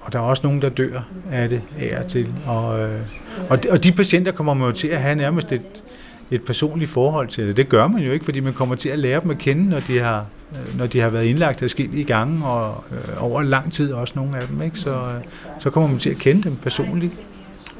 Og 0.00 0.12
der 0.12 0.18
er 0.18 0.22
også 0.22 0.42
nogen, 0.44 0.62
der 0.62 0.68
dør 0.68 1.00
af 1.32 1.48
det 1.48 1.62
af 1.80 1.98
og 2.02 2.08
til. 2.08 2.26
Og, 2.46 2.80
øh, 2.80 3.00
og, 3.48 3.62
de, 3.64 3.70
og 3.70 3.84
de 3.84 3.92
patienter 3.92 4.32
kommer 4.32 4.54
man 4.54 4.66
jo 4.66 4.72
til 4.72 4.88
at 4.88 5.00
have 5.00 5.14
nærmest 5.14 5.52
et, 5.52 5.82
et 6.30 6.42
personligt 6.44 6.90
forhold 6.90 7.28
til 7.28 7.46
det. 7.46 7.56
Det 7.56 7.68
gør 7.68 7.86
man 7.88 8.02
jo 8.02 8.12
ikke, 8.12 8.24
fordi 8.24 8.40
man 8.40 8.52
kommer 8.52 8.74
til 8.74 8.88
at 8.88 8.98
lære 8.98 9.20
dem 9.20 9.30
at 9.30 9.38
kende, 9.38 9.68
når 9.70 9.80
de 9.80 9.98
har, 9.98 10.26
øh, 10.52 10.78
når 10.78 10.86
de 10.86 11.00
har 11.00 11.08
været 11.08 11.24
indlagt 11.24 11.58
forskellige 11.58 12.04
gange, 12.04 12.46
og 12.46 12.84
øh, 12.92 13.24
over 13.24 13.42
lang 13.42 13.72
tid 13.72 13.92
også 13.92 14.14
nogle 14.16 14.36
af 14.38 14.46
dem. 14.48 14.62
Ikke? 14.62 14.78
Så, 14.78 14.90
øh, 14.90 15.24
så 15.58 15.70
kommer 15.70 15.88
man 15.88 15.98
til 15.98 16.10
at 16.10 16.16
kende 16.16 16.42
dem 16.42 16.56
personligt. 16.56 17.12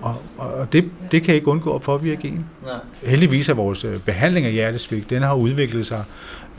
Og, 0.02 0.22
og 0.38 0.72
det, 0.72 0.90
det 1.12 1.22
kan 1.22 1.34
ikke 1.34 1.48
undgå 1.48 1.74
at 1.74 1.82
påvirke 1.82 2.28
en. 2.28 2.46
Nej. 2.64 2.72
Heldigvis 3.02 3.48
er 3.48 3.54
vores 3.54 3.84
øh, 3.84 3.98
behandling 3.98 4.46
af 4.46 4.52
hjertesvigt, 4.52 5.10
den 5.10 5.22
har 5.22 5.34
udviklet 5.34 5.86
sig 5.86 6.04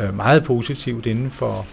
øh, 0.02 0.16
meget 0.18 0.44
positivt 0.44 1.06
inden 1.06 1.32
for, 1.32 1.66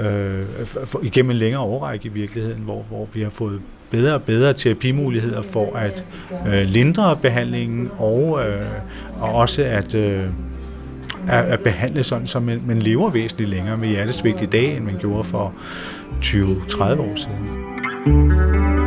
øh, 0.00 0.42
for, 0.64 1.00
igennem 1.02 1.30
en 1.30 1.36
længere 1.36 1.62
overrække 1.62 2.06
i 2.06 2.12
virkeligheden, 2.12 2.62
hvor, 2.62 2.82
hvor 2.82 3.08
vi 3.12 3.22
har 3.22 3.30
fået 3.30 3.60
bedre 3.90 4.14
og 4.14 4.22
bedre 4.22 4.52
terapimuligheder 4.52 5.42
for 5.42 5.76
at 5.76 6.04
øh, 6.46 6.62
lindre 6.66 7.16
behandlingen 7.16 7.90
og, 7.98 8.40
øh, 8.48 8.66
og 9.20 9.34
også 9.34 9.62
at, 9.62 9.94
øh, 9.94 10.24
at, 11.28 11.44
at 11.44 11.60
behandle 11.60 12.02
sådan, 12.02 12.26
så 12.26 12.40
man, 12.40 12.62
man 12.66 12.78
lever 12.78 13.10
væsentligt 13.10 13.50
længere 13.50 13.76
med 13.76 13.88
hjertesvigt 13.88 14.42
i 14.42 14.46
dag, 14.46 14.76
end 14.76 14.84
man 14.84 14.96
gjorde 15.00 15.24
for 15.24 15.52
20-30 16.22 16.84
år 16.84 17.16
siden. 17.16 18.79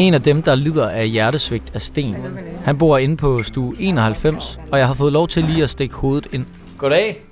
En 0.00 0.14
af 0.14 0.22
dem, 0.22 0.42
der 0.42 0.54
lider 0.54 0.88
af 0.88 1.08
hjertesvigt, 1.08 1.70
er 1.74 1.78
Sten. 1.78 2.16
Han 2.64 2.78
bor 2.78 2.98
inde 2.98 3.16
på 3.16 3.42
stue 3.42 3.74
91, 3.78 4.60
og 4.72 4.78
jeg 4.78 4.86
har 4.86 4.94
fået 4.94 5.12
lov 5.12 5.28
til 5.28 5.44
lige 5.44 5.62
at 5.62 5.70
stikke 5.70 5.94
hovedet 5.94 6.28
ind. 6.32 6.46
Goddag. 6.78 7.22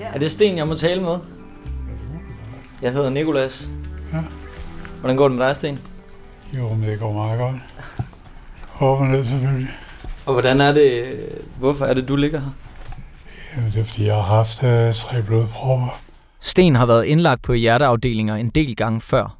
Er 0.00 0.18
det 0.18 0.30
Sten, 0.30 0.56
jeg 0.56 0.68
må 0.68 0.74
tale 0.74 1.02
med? 1.02 1.16
Jeg 2.82 2.92
hedder 2.92 3.10
Nikolas. 3.10 3.68
Ja. 4.12 4.18
Hvordan 5.00 5.16
går 5.16 5.28
det 5.28 5.38
med 5.38 5.46
dig, 5.46 5.56
Sten? 5.56 5.78
Jo, 6.52 6.74
men 6.74 6.88
det 6.88 6.98
går 6.98 7.12
meget 7.12 7.38
godt. 7.38 7.56
Håber 8.68 9.04
ned 9.04 9.24
selvfølgelig. 9.24 9.68
Og 10.26 10.32
hvordan 10.32 10.60
er 10.60 10.72
det, 10.72 11.14
hvorfor 11.58 11.84
er 11.84 11.94
det, 11.94 12.08
du 12.08 12.16
ligger 12.16 12.40
her? 12.40 12.50
Jamen, 13.56 13.72
det 13.72 13.80
er 13.80 13.84
fordi, 13.84 14.06
jeg 14.06 14.14
har 14.14 14.22
haft 14.22 14.64
øh, 14.64 14.94
tre 14.94 15.22
blodprøver. 15.22 16.00
Sten 16.40 16.76
har 16.76 16.86
været 16.86 17.04
indlagt 17.04 17.42
på 17.42 17.52
hjerteafdelinger 17.52 18.36
en 18.36 18.48
del 18.48 18.76
gange 18.76 19.00
før. 19.00 19.37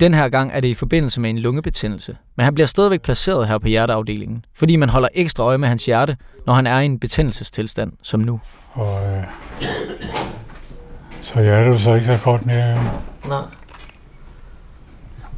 Den 0.00 0.14
her 0.14 0.28
gang 0.28 0.50
er 0.52 0.60
det 0.60 0.68
i 0.68 0.74
forbindelse 0.74 1.20
med 1.20 1.30
en 1.30 1.38
lungebetændelse, 1.38 2.16
men 2.36 2.44
han 2.44 2.54
bliver 2.54 2.66
stadigvæk 2.66 3.02
placeret 3.02 3.48
her 3.48 3.58
på 3.58 3.68
hjerteafdelingen, 3.68 4.44
fordi 4.54 4.76
man 4.76 4.88
holder 4.88 5.08
ekstra 5.14 5.44
øje 5.44 5.58
med 5.58 5.68
hans 5.68 5.86
hjerte, 5.86 6.16
når 6.46 6.54
han 6.54 6.66
er 6.66 6.80
i 6.80 6.84
en 6.84 6.98
betændelsestilstand 6.98 7.92
som 8.02 8.20
nu. 8.20 8.40
Og 8.72 9.04
øh, 9.04 9.24
så 11.22 11.40
ja, 11.40 11.70
det 11.70 11.80
så 11.80 11.94
ikke 11.94 12.06
så 12.06 12.18
godt 12.24 12.46
mere. 12.46 12.74
Nej. 13.28 13.42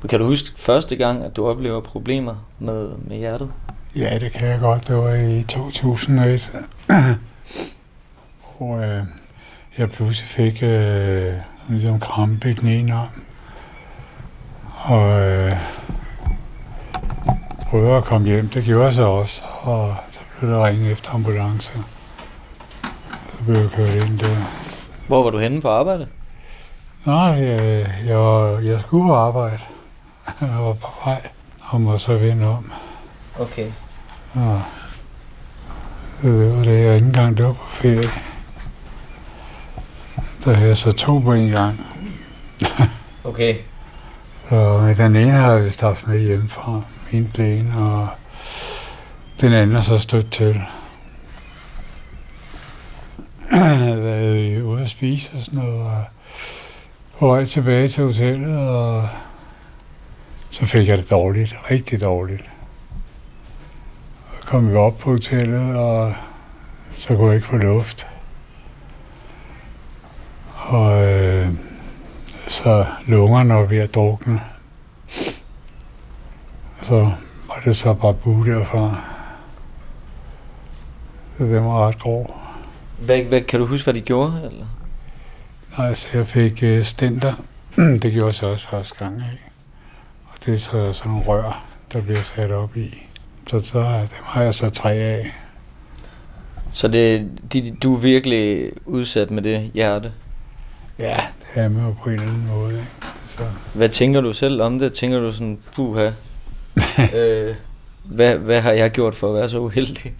Kan 0.09 0.20
du 0.20 0.27
huske 0.27 0.48
første 0.61 0.96
gang, 0.96 1.25
at 1.25 1.37
du 1.37 1.46
oplever 1.46 1.81
problemer 1.81 2.35
med, 2.59 2.90
med 3.09 3.16
hjertet? 3.16 3.53
Ja, 3.96 4.18
det 4.20 4.33
kan 4.33 4.48
jeg 4.48 4.61
godt. 4.61 4.88
Det 4.88 4.96
var 4.96 5.14
i 5.14 5.42
2001. 5.42 6.51
hvor 8.59 8.77
øh, 8.77 9.03
jeg 9.79 9.90
pludselig 9.90 10.29
fik 10.29 10.62
øh, 10.62 11.35
ligesom 11.68 12.01
krampe 12.01 12.51
i 12.51 12.53
den 12.53 12.68
ene 12.68 12.94
arm. 12.94 13.22
Og 14.85 15.21
øh, 15.31 15.53
prøvede 17.71 17.97
at 17.97 18.05
komme 18.05 18.27
hjem. 18.29 18.49
Det 18.49 18.64
gjorde 18.64 18.85
jeg 18.85 18.95
så 18.95 19.05
også. 19.05 19.42
Og 19.61 19.97
så 20.11 20.21
blev 20.38 20.51
der 20.51 20.66
ringet 20.66 20.92
efter 20.92 21.11
ambulance. 21.14 21.73
Så 23.33 23.45
blev 23.47 23.57
jeg 23.57 23.71
kørt 23.71 23.95
ind 23.95 24.18
der. 24.18 24.37
Hvor 25.07 25.23
var 25.23 25.31
du 25.31 25.38
henne 25.38 25.61
på 25.61 25.68
arbejde? 25.68 26.09
Nej, 27.07 27.16
jeg, 27.16 27.87
jeg, 28.07 28.18
var, 28.18 28.59
jeg 28.59 28.81
skulle 28.81 29.07
på 29.07 29.14
arbejde. 29.14 29.59
Jeg 30.40 30.59
var 30.59 30.73
på 30.73 30.88
vej 31.05 31.29
og 31.61 31.81
må 31.81 31.99
så 31.99 32.16
vende 32.16 32.49
om. 32.49 32.73
Okay. 33.38 33.71
Og 34.35 34.62
det 36.23 36.57
var 36.57 36.62
det, 36.62 36.85
jeg 36.85 36.95
ikke 36.95 37.07
engang 37.07 37.37
det 37.37 37.47
var 37.47 37.53
på 37.53 37.66
ferie. 37.68 38.09
Der 40.45 40.53
havde 40.53 40.68
jeg 40.68 40.77
så 40.77 40.92
to 40.92 41.18
på 41.18 41.33
en 41.33 41.49
gang. 41.51 41.87
Okay. 43.25 43.57
Og 44.52 44.96
den 44.96 45.16
ene 45.16 45.30
har 45.30 45.52
jeg 45.52 45.64
vist 45.64 45.80
haft 45.80 46.06
med 46.06 46.20
hjemmefra, 46.20 46.82
min 47.12 47.28
plan, 47.28 47.72
og 47.72 48.08
den 49.40 49.52
anden 49.52 49.76
er 49.76 49.80
så 49.80 49.98
stødt 49.98 50.32
til. 50.32 50.62
Jeg 53.52 53.78
havde 53.78 54.02
været 54.02 54.62
ude 54.62 54.82
at 54.82 54.88
spise 54.88 55.30
og 55.34 55.40
sådan 55.40 55.58
noget, 55.58 55.82
og 55.82 56.04
på 57.18 57.26
vej 57.26 57.44
tilbage 57.44 57.88
til 57.88 58.04
hotellet, 58.04 58.68
og 58.68 59.08
så 60.50 60.66
fik 60.66 60.88
jeg 60.88 60.98
det 60.98 61.10
dårligt, 61.10 61.56
rigtig 61.70 62.00
dårligt. 62.00 62.44
Og 64.28 64.46
kom 64.46 64.70
vi 64.70 64.74
op 64.74 64.98
på 64.98 65.10
hotellet, 65.10 65.76
og 65.76 66.14
så 66.90 67.16
kunne 67.16 67.26
jeg 67.26 67.34
ikke 67.34 67.46
få 67.46 67.56
luft. 67.56 68.06
Og 70.54 71.12
øh, 71.12 71.48
så 72.52 72.86
lungerne 73.06 73.54
var 73.54 73.64
ved 73.64 73.78
at 73.78 73.94
drukne. 73.94 74.40
Så 76.82 77.10
var 77.48 77.62
det 77.64 77.76
så 77.76 77.94
bare 77.94 78.14
bu 78.14 78.44
derfra. 78.44 78.96
Så 81.38 81.44
det 81.44 81.60
var 81.60 81.88
ret 81.88 81.98
grov. 81.98 82.40
Hvad, 83.00 83.22
hvad, 83.22 83.40
kan 83.40 83.60
du 83.60 83.66
huske, 83.66 83.84
hvad 83.84 83.94
de 83.94 84.00
gjorde? 84.00 84.40
Eller? 84.44 84.66
Nej, 85.78 85.94
så 85.94 86.08
jeg 86.14 86.26
fik 86.26 86.62
øh, 86.62 86.84
stenter. 86.84 87.32
det 88.02 88.12
gjorde 88.12 88.26
jeg 88.26 88.34
så 88.34 88.46
også 88.46 88.68
første 88.68 88.94
gang, 88.98 89.14
ikke? 89.16 89.44
Og 90.26 90.46
det 90.46 90.54
er 90.54 90.58
så 90.58 90.92
sådan 90.92 91.12
nogle 91.12 91.26
rør, 91.26 91.64
der 91.92 92.00
bliver 92.00 92.22
sat 92.22 92.50
op 92.50 92.76
i. 92.76 93.02
Så, 93.46 93.60
så 93.60 93.78
dem 94.00 94.08
har 94.22 94.42
jeg 94.42 94.54
så 94.54 94.70
tre 94.70 94.92
af. 94.92 95.34
Så 96.72 96.88
det, 96.88 97.30
de, 97.52 97.76
du 97.82 97.94
er 97.94 98.00
virkelig 98.00 98.72
udsat 98.86 99.30
med 99.30 99.42
det 99.42 99.70
hjerte? 99.74 100.12
Ja, 100.98 101.16
det 101.55 101.62
er 101.62 101.68
med 101.68 101.94
på 102.02 102.09
en 102.09 102.14
eller 102.14 102.28
anden 102.28 102.46
måde, 102.46 102.72
ikke? 102.72 102.87
Så. 103.26 103.42
Hvad 103.74 103.88
tænker 103.88 104.20
du 104.20 104.33
selv 104.33 104.62
om 104.62 104.78
det? 104.78 104.92
Tænker 104.92 105.20
du 105.20 105.33
sådan, 105.33 105.59
puha, 105.74 106.11
øh, 107.16 107.55
hvad, 108.05 108.37
hvad 108.37 108.61
har 108.61 108.72
jeg 108.72 108.90
gjort 108.90 109.14
for 109.14 109.28
at 109.28 109.35
være 109.35 109.48
så 109.48 109.59
uheldig? 109.59 110.14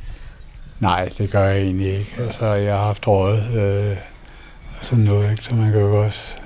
Nej, 0.81 1.11
det 1.19 1.31
gør 1.31 1.45
jeg 1.49 1.63
egentlig 1.63 1.99
ikke. 1.99 2.15
Altså, 2.19 2.47
jeg 2.47 2.77
har 2.77 2.85
haft 2.85 3.09
råd 3.09 3.39
øh, 3.39 3.97
sådan 4.83 5.05
noget, 5.05 5.31
ikke? 5.31 5.43
så 5.43 5.55
man 5.55 5.73
kan 5.73 5.81
jo 5.81 6.05
også 6.05 6.37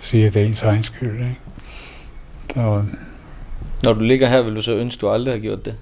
sige, 0.00 0.26
at 0.26 0.34
det 0.34 0.42
er 0.42 0.46
ens 0.46 0.62
egen 0.62 0.82
skyld. 0.82 1.14
Ikke? 1.20 1.40
Så, 2.54 2.84
Når 3.82 3.92
du 3.92 4.00
ligger 4.00 4.28
her, 4.28 4.42
vil 4.42 4.54
du 4.56 4.62
så 4.62 4.72
ønske, 4.72 4.98
at 4.98 5.00
du 5.00 5.10
aldrig 5.10 5.34
har 5.34 5.40
gjort 5.40 5.64
det? 5.64 5.74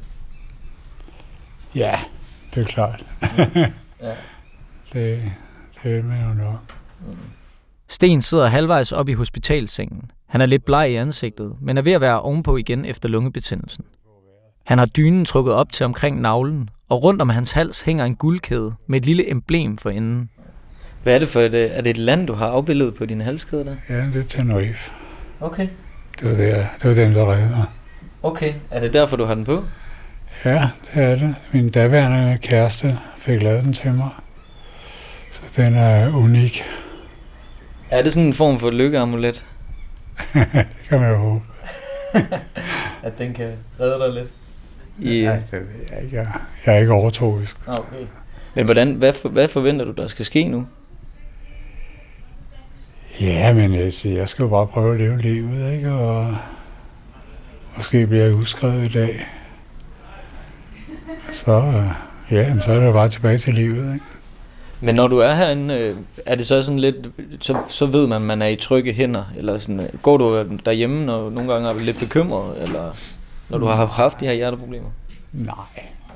ja, 1.75 2.01
det 2.55 2.61
er 2.61 2.65
klart. 2.65 3.05
Ja. 4.01 4.15
det, 4.93 5.23
det 5.83 5.95
vil 5.95 6.05
man 6.05 6.29
jo 6.29 6.35
nok. 6.35 6.75
Sten 7.93 8.23
sidder 8.23 8.47
halvvejs 8.47 8.93
op 8.93 9.09
i 9.09 9.13
hospitalsengen. 9.13 10.11
Han 10.29 10.41
er 10.41 10.47
lidt 10.47 10.65
bleg 10.65 10.91
i 10.91 10.95
ansigtet, 10.95 11.55
men 11.61 11.79
er 11.79 11.83
ved 11.83 11.93
at 11.93 12.01
være 12.01 12.21
ovenpå 12.21 12.57
igen 12.57 12.85
efter 12.85 13.09
lungebetændelsen. 13.09 13.85
Han 14.65 14.79
har 14.79 14.87
dynen 14.87 15.25
trukket 15.25 15.55
op 15.55 15.73
til 15.73 15.87
omkring 15.87 16.21
navlen, 16.21 16.69
og 16.89 17.05
rundt 17.05 17.23
om 17.23 17.29
hans 17.29 17.53
hals 17.53 17.83
hænger 17.83 18.05
en 18.05 18.17
guldkæde 18.17 18.75
med 18.87 18.99
et 18.99 19.07
lille 19.07 19.31
emblem 19.31 19.79
for 19.79 19.91
enden. 19.91 20.31
Hvad 21.03 21.15
er 21.15 21.19
det 21.19 21.29
for 21.29 21.41
et, 21.41 21.55
øh, 21.55 21.71
er 21.73 21.81
det 21.81 21.91
et 21.91 21.97
land, 21.97 22.27
du 22.27 22.33
har 22.33 22.47
afbildet 22.47 22.95
på 22.95 23.07
din 23.07 23.21
halskæde 23.21 23.65
der? 23.65 23.77
Ja, 23.89 24.05
det 24.05 24.17
er 24.17 24.23
Tenerife. 24.23 24.93
Okay. 25.41 25.69
Det 26.21 26.31
var, 26.31 26.37
der, 26.37 26.65
det 26.83 26.89
var 26.89 26.95
den, 27.05 27.15
der 27.15 27.33
redde 27.33 27.49
mig. 27.51 27.65
Okay. 28.23 28.53
Er 28.71 28.81
det 28.81 28.93
derfor, 28.93 29.17
du 29.17 29.25
har 29.25 29.35
den 29.35 29.45
på? 29.45 29.65
Ja, 30.45 30.69
det 30.95 31.03
er 31.03 31.15
det. 31.15 31.35
Min 31.53 31.71
daværende 31.71 32.39
kæreste 32.43 32.99
fik 33.17 33.43
lavet 33.43 33.65
den 33.65 33.73
til 33.73 33.95
mig. 33.95 34.11
Så 35.31 35.43
den 35.57 35.75
er 35.75 36.17
unik. 36.17 36.63
Er 37.93 38.03
det 38.03 38.13
sådan 38.13 38.27
en 38.27 38.35
form 38.35 38.59
for 38.59 38.71
lykkeamulet? 38.71 39.45
det 40.35 40.67
kan 40.89 41.01
man 41.01 41.11
jo 41.11 41.17
håbe. 41.17 41.45
At 43.03 43.19
den 43.19 43.35
kan 43.35 43.53
redde 43.81 44.05
dig 44.05 44.13
lidt? 44.13 44.33
I, 44.99 45.21
Ja, 45.21 45.43
det 45.51 45.53
ved 45.53 45.87
jeg 45.91 46.03
ikke. 46.05 46.17
Jeg, 46.17 46.29
jeg 46.67 46.75
er 46.75 46.79
ikke 46.79 46.93
overtroisk. 46.93 47.57
Okay. 47.69 48.07
Men 48.55 48.65
hvordan, 48.65 48.95
hvad, 48.95 49.13
for, 49.13 49.29
hvad 49.29 49.49
forventer 49.49 49.85
du, 49.85 49.91
der 49.91 50.07
skal 50.07 50.25
ske 50.25 50.49
nu? 50.49 50.67
Ja, 53.21 53.55
men 53.55 53.75
jeg, 53.75 53.93
siger, 53.93 54.17
jeg 54.19 54.29
skal 54.29 54.43
jo 54.43 54.49
bare 54.49 54.67
prøve 54.67 54.95
at 54.95 55.01
leve 55.01 55.19
livet, 55.19 55.73
ikke? 55.73 55.93
Og 55.93 56.37
måske 57.77 58.07
bliver 58.07 58.25
jeg 58.25 58.35
udskrevet 58.35 58.85
i 58.85 58.89
dag. 58.89 59.27
Så, 61.33 61.53
øh, 61.53 61.87
ja, 62.31 62.55
men 62.55 62.63
så 62.63 62.73
er 62.73 62.85
det 62.85 62.95
bare 62.95 63.09
tilbage 63.09 63.39
til 63.39 63.55
livet, 63.55 63.95
ikke? 63.95 64.07
Men 64.83 64.95
når 64.95 65.09
du 65.09 65.19
er 65.19 65.35
herinde, 65.35 65.75
øh, 65.75 65.97
er 66.27 66.35
det 66.35 66.47
så 66.47 66.63
sådan 66.63 66.79
lidt, 66.79 66.97
så, 67.41 67.57
så 67.69 67.87
ved 67.87 68.07
man, 68.07 68.17
at 68.17 68.23
man 68.23 68.43
er 68.43 68.47
i 68.47 68.57
trygge 68.57 68.93
hænder? 68.93 69.25
Eller 69.37 69.59
sådan, 69.59 69.81
øh, 69.81 69.89
går 70.03 70.17
du 70.17 70.45
derhjemme, 70.65 71.07
når 71.07 71.31
nogle 71.31 71.53
gange 71.53 71.69
er 71.69 71.75
lidt 71.75 71.99
bekymret? 71.99 72.63
Eller 72.63 72.97
når 73.49 73.59
du 73.59 73.67
har 73.67 73.87
haft 73.87 74.21
de 74.21 74.27
her 74.27 74.33
hjerteproblemer? 74.33 74.89
Nej, 75.33 75.55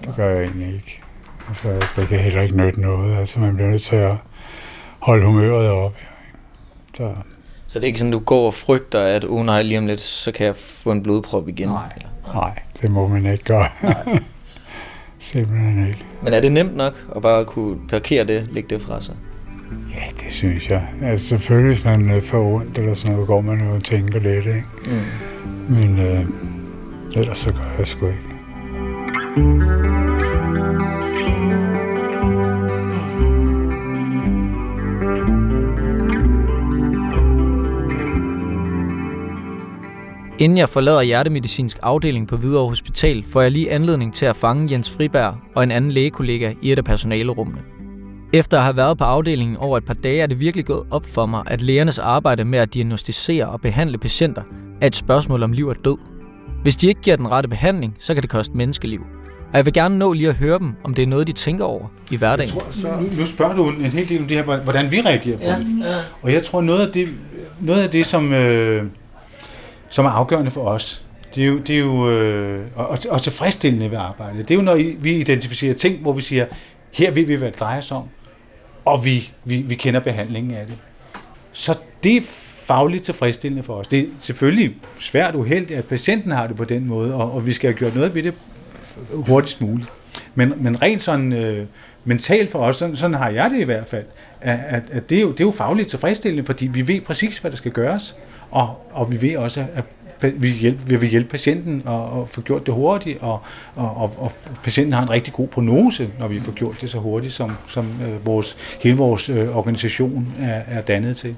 det 0.05 0.15
gør 0.17 0.31
jeg 0.31 0.43
egentlig 0.45 0.75
ikke. 0.75 1.01
Altså, 1.49 1.69
det 1.97 2.09
kan 2.09 2.19
heller 2.19 2.43
ikke 2.43 2.57
nytte 2.57 2.81
noget. 2.81 3.17
Altså, 3.17 3.41
man 3.41 3.55
bliver 3.55 3.71
nødt 3.71 3.83
til 3.83 3.97
at 3.97 4.15
holde 4.99 5.27
humøret. 5.27 5.85
Ikke? 5.87 5.97
Så, 6.97 7.15
Så 7.67 7.79
det 7.79 7.83
er 7.85 7.87
ikke 7.87 7.99
sådan, 7.99 8.13
du 8.13 8.19
går 8.19 8.47
og 8.47 8.55
frygter, 8.55 9.03
at 9.03 9.25
oh 9.25 9.47
nej, 9.47 9.63
lige 9.63 9.79
om 9.79 9.87
lidt, 9.87 10.01
så 10.01 10.33
kan 10.33 10.47
jeg 10.47 10.57
få 10.57 10.93
en 10.93 11.03
blodprop 11.03 11.49
igen? 11.49 11.69
Nej. 11.69 11.89
nej, 12.35 12.59
det 12.83 12.91
må 12.91 13.09
man 13.09 13.27
ikke 13.27 13.45
gøre. 13.45 13.69
Simpelthen 15.19 15.89
ikke. 15.89 16.05
Men 16.23 16.33
er 16.33 16.41
det 16.41 16.53
nemt 16.53 16.77
nok 16.77 16.95
at 17.17 17.23
bare 17.23 17.45
kunne 17.45 17.77
parkere 17.89 18.25
det, 18.25 18.49
lægge 18.53 18.69
det 18.71 18.83
fra 18.83 19.01
sig? 19.01 19.15
Ja, 19.95 20.25
det 20.25 20.33
synes 20.33 20.71
jeg. 20.71 20.89
Altså 21.03 21.27
selvfølgelig, 21.27 21.75
hvis 21.75 21.85
man 21.85 22.11
øh, 22.11 22.23
får 22.23 22.55
ondt 22.55 22.79
eller 22.79 22.95
sådan 22.95 23.13
noget, 23.13 23.27
går 23.27 23.41
man 23.41 23.61
jo 23.61 23.75
og 23.75 23.85
tænker 23.85 24.21
lidt, 24.21 24.47
ikke? 24.47 24.65
Mm. 24.85 25.75
Men 25.75 25.99
øh, 25.99 26.21
ellers 27.17 27.39
så 27.39 27.53
gør 27.53 27.75
jeg 27.79 27.87
sgu 27.87 28.07
ikke. 28.07 29.96
Inden 40.39 40.59
jeg 40.59 40.69
forlader 40.69 41.03
hjertemedicinsk 41.03 41.79
afdeling 41.83 42.29
på 42.29 42.37
Hvidovre 42.37 42.69
Hospital, 42.69 43.25
får 43.33 43.43
jeg 43.43 43.51
lige 43.51 43.71
anledning 43.71 44.15
til 44.15 44.27
at 44.27 44.37
fange 44.37 44.73
Jens 44.73 44.91
Friberg 44.91 45.35
og 45.55 45.63
en 45.63 45.71
anden 45.71 45.91
lægekollega 45.91 46.53
i 46.63 46.73
et 46.73 46.79
af 46.79 46.85
personalerummene. 46.85 47.61
Efter 48.33 48.59
at 48.59 48.65
have 48.65 48.77
været 48.77 48.99
på 48.99 49.05
afdelingen 49.05 49.57
over 49.57 49.79
et 49.79 49.85
par 49.85 49.95
dage, 49.95 50.21
er 50.23 50.27
det 50.27 50.41
virkelig 50.41 50.67
gået 50.67 50.83
op 50.91 51.07
for 51.07 51.27
mig, 51.27 51.43
at 51.47 51.63
lægernes 51.63 51.99
arbejde 51.99 52.45
med 52.45 52.59
at 52.59 52.75
diagnostisere 52.75 53.47
og 53.49 53.61
behandle 53.61 53.99
patienter 53.99 54.43
er 54.81 54.87
et 54.87 54.97
spørgsmål 54.97 55.43
om 55.43 55.53
liv 55.53 55.67
og 55.67 55.77
død. 55.85 55.97
Hvis 56.63 56.77
de 56.77 56.87
ikke 56.89 57.01
giver 57.01 57.17
den 57.17 57.31
rette 57.31 57.49
behandling, 57.49 57.97
så 57.99 58.15
kan 58.15 58.23
det 58.23 58.31
koste 58.31 58.57
menneskeliv. 58.57 59.01
Og 59.51 59.57
jeg 59.57 59.65
vil 59.65 59.73
gerne 59.73 59.99
nå 59.99 60.13
lige 60.13 60.29
at 60.29 60.35
høre 60.35 60.59
dem, 60.59 60.73
om 60.85 60.95
det 60.95 61.03
er 61.03 61.07
noget, 61.07 61.27
de 61.27 61.33
tænker 61.33 61.65
over 61.65 61.87
i 62.11 62.17
hverdagen. 62.17 62.55
Jeg 62.55 62.63
tror, 62.63 62.73
så, 62.73 62.89
nu, 63.01 63.09
nu 63.21 63.27
spørger 63.27 63.55
du 63.57 63.69
en 63.69 63.85
hel 63.85 64.09
del 64.09 64.19
om 64.21 64.27
det 64.27 64.37
her, 64.37 64.57
hvordan 64.57 64.91
vi 64.91 65.01
reagerer 65.01 65.37
på 65.37 65.43
Ja, 65.45 65.51
det. 65.59 65.67
ja. 65.85 65.95
Og 66.23 66.33
jeg 66.33 66.43
tror, 66.43 66.61
noget 66.61 66.87
af 66.87 66.93
det, 66.93 67.09
noget 67.61 67.83
af 67.83 67.91
det 67.91 68.07
som, 68.07 68.33
øh, 68.33 68.85
som 69.89 70.05
er 70.05 70.11
afgørende 70.11 70.51
for 70.51 70.69
os, 70.69 71.07
det 71.35 71.43
er 71.43 71.47
jo, 71.47 71.59
det 71.59 71.75
er 71.75 71.79
jo 71.79 72.11
øh, 72.11 72.67
og, 72.77 72.99
og 73.09 73.23
tilfredsstillende 73.23 73.91
ved 73.91 73.99
arbejdet. 73.99 74.49
Det 74.49 74.55
er 74.55 74.59
jo, 74.59 74.63
når 74.63 74.75
vi 74.99 75.13
identificerer 75.13 75.75
ting, 75.75 75.99
hvor 75.99 76.13
vi 76.13 76.23
siger, 76.23 76.47
her 76.93 77.11
ved 77.11 77.25
vi, 77.25 77.35
hvad 77.35 77.51
det 77.51 77.61
drejer 77.61 77.81
sig 77.81 77.97
om, 77.97 78.09
og 78.85 79.05
vi, 79.05 79.31
vi, 79.45 79.57
vi 79.57 79.75
kender 79.75 80.01
behandlingen 80.01 80.55
af 80.55 80.67
det. 80.67 80.79
Så 81.53 81.75
det 82.05 82.17
er 82.17 82.21
fagligt 82.67 83.05
tilfredsstillende 83.05 83.63
for 83.63 83.75
os. 83.75 83.87
Det 83.87 83.99
er 83.99 84.07
selvfølgelig 84.21 84.77
svært 85.01 85.35
uheldigt, 85.35 85.79
at 85.79 85.85
patienten 85.85 86.31
har 86.31 86.47
det 86.47 86.57
på 86.57 86.65
den 86.65 86.87
måde, 86.87 87.15
og, 87.15 87.33
og 87.33 87.47
vi 87.47 87.53
skal 87.53 87.71
have 87.71 87.79
gjort 87.79 87.95
noget 87.95 88.15
ved 88.15 88.23
det 88.23 88.35
hurtigst 89.13 89.61
muligt. 89.61 89.89
Men, 90.35 90.53
men 90.57 90.83
rent 90.83 91.03
sådan 91.03 91.33
øh, 91.33 91.67
mentalt 92.05 92.51
for 92.51 92.59
os, 92.59 92.77
sådan, 92.77 92.97
sådan 92.97 93.17
har 93.17 93.31
jeg 93.31 93.51
det 93.51 93.61
i 93.61 93.65
hvert 93.65 93.87
fald, 93.87 94.05
at, 94.41 94.59
at, 94.69 94.83
at 94.93 95.11
det, 95.11 95.19
er 95.19 95.23
jo, 95.23 95.33
det 95.33 95.41
er 95.41 95.45
jo 95.45 95.51
fagligt 95.51 95.89
tilfredsstillende, 95.89 96.47
fordi 96.47 96.67
vi 96.67 96.89
ved 96.89 97.01
præcis, 97.01 97.39
hvad 97.39 97.51
der 97.51 97.57
skal 97.57 97.73
gøres, 97.73 98.17
og, 98.51 98.87
og 98.93 99.13
vi 99.13 99.23
ved 99.23 99.37
også, 99.37 99.67
at 99.75 99.85
vi, 100.23 100.49
hjælpe, 100.49 100.87
vi 100.87 100.97
vil 100.97 101.09
hjælpe 101.09 101.31
patienten 101.31 101.83
og, 101.85 102.11
og 102.11 102.29
få 102.29 102.41
gjort 102.41 102.67
det 102.67 102.75
hurtigt, 102.75 103.19
og, 103.23 103.41
og, 103.75 103.97
og, 103.97 104.13
og 104.19 104.33
patienten 104.65 104.93
har 104.93 105.03
en 105.03 105.11
rigtig 105.11 105.33
god 105.33 105.49
prognose, 105.49 106.11
når 106.19 106.29
vi 106.29 106.41
får 106.41 106.53
gjort 106.53 106.79
det 106.81 106.91
så 106.91 106.99
hurtigt, 106.99 107.33
som, 107.33 107.53
som 107.67 107.87
øh, 108.03 108.27
vores, 108.27 108.57
hele 108.81 108.97
vores 108.97 109.29
øh, 109.29 109.57
organisation 109.57 110.35
er, 110.41 110.63
er 110.69 110.81
dannet 110.81 111.17
til. 111.17 111.37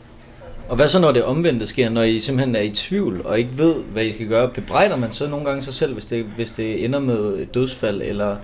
Og 0.68 0.76
hvad 0.76 0.88
så, 0.88 1.00
når 1.00 1.12
det 1.12 1.24
omvendte 1.24 1.66
sker, 1.66 1.88
når 1.88 2.02
I 2.02 2.20
simpelthen 2.20 2.56
er 2.56 2.60
i 2.60 2.70
tvivl 2.70 3.26
og 3.26 3.38
ikke 3.38 3.50
ved, 3.58 3.74
hvad 3.92 4.04
I 4.04 4.12
skal 4.12 4.26
gøre? 4.26 4.48
Bebrejder 4.48 4.96
man 4.96 5.12
så 5.12 5.28
nogle 5.28 5.44
gange 5.44 5.62
sig 5.62 5.74
selv, 5.74 5.92
hvis 5.92 6.04
det, 6.04 6.24
hvis 6.24 6.50
det 6.50 6.84
ender 6.84 7.00
med 7.00 7.38
et 7.38 7.54
dødsfald, 7.54 8.02
eller... 8.02 8.36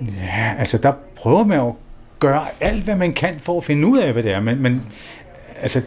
Ja, 0.00 0.54
altså 0.58 0.78
der 0.78 0.92
prøver 1.16 1.44
man 1.44 1.58
jo 1.58 1.68
at 1.68 1.74
gøre 2.18 2.44
alt, 2.60 2.84
hvad 2.84 2.96
man 2.96 3.12
kan 3.12 3.38
for 3.38 3.56
at 3.56 3.64
finde 3.64 3.86
ud 3.86 3.98
af, 3.98 4.12
hvad 4.12 4.22
det 4.22 4.32
er, 4.32 4.40
men, 4.40 4.62
men 4.62 4.82
altså, 5.62 5.82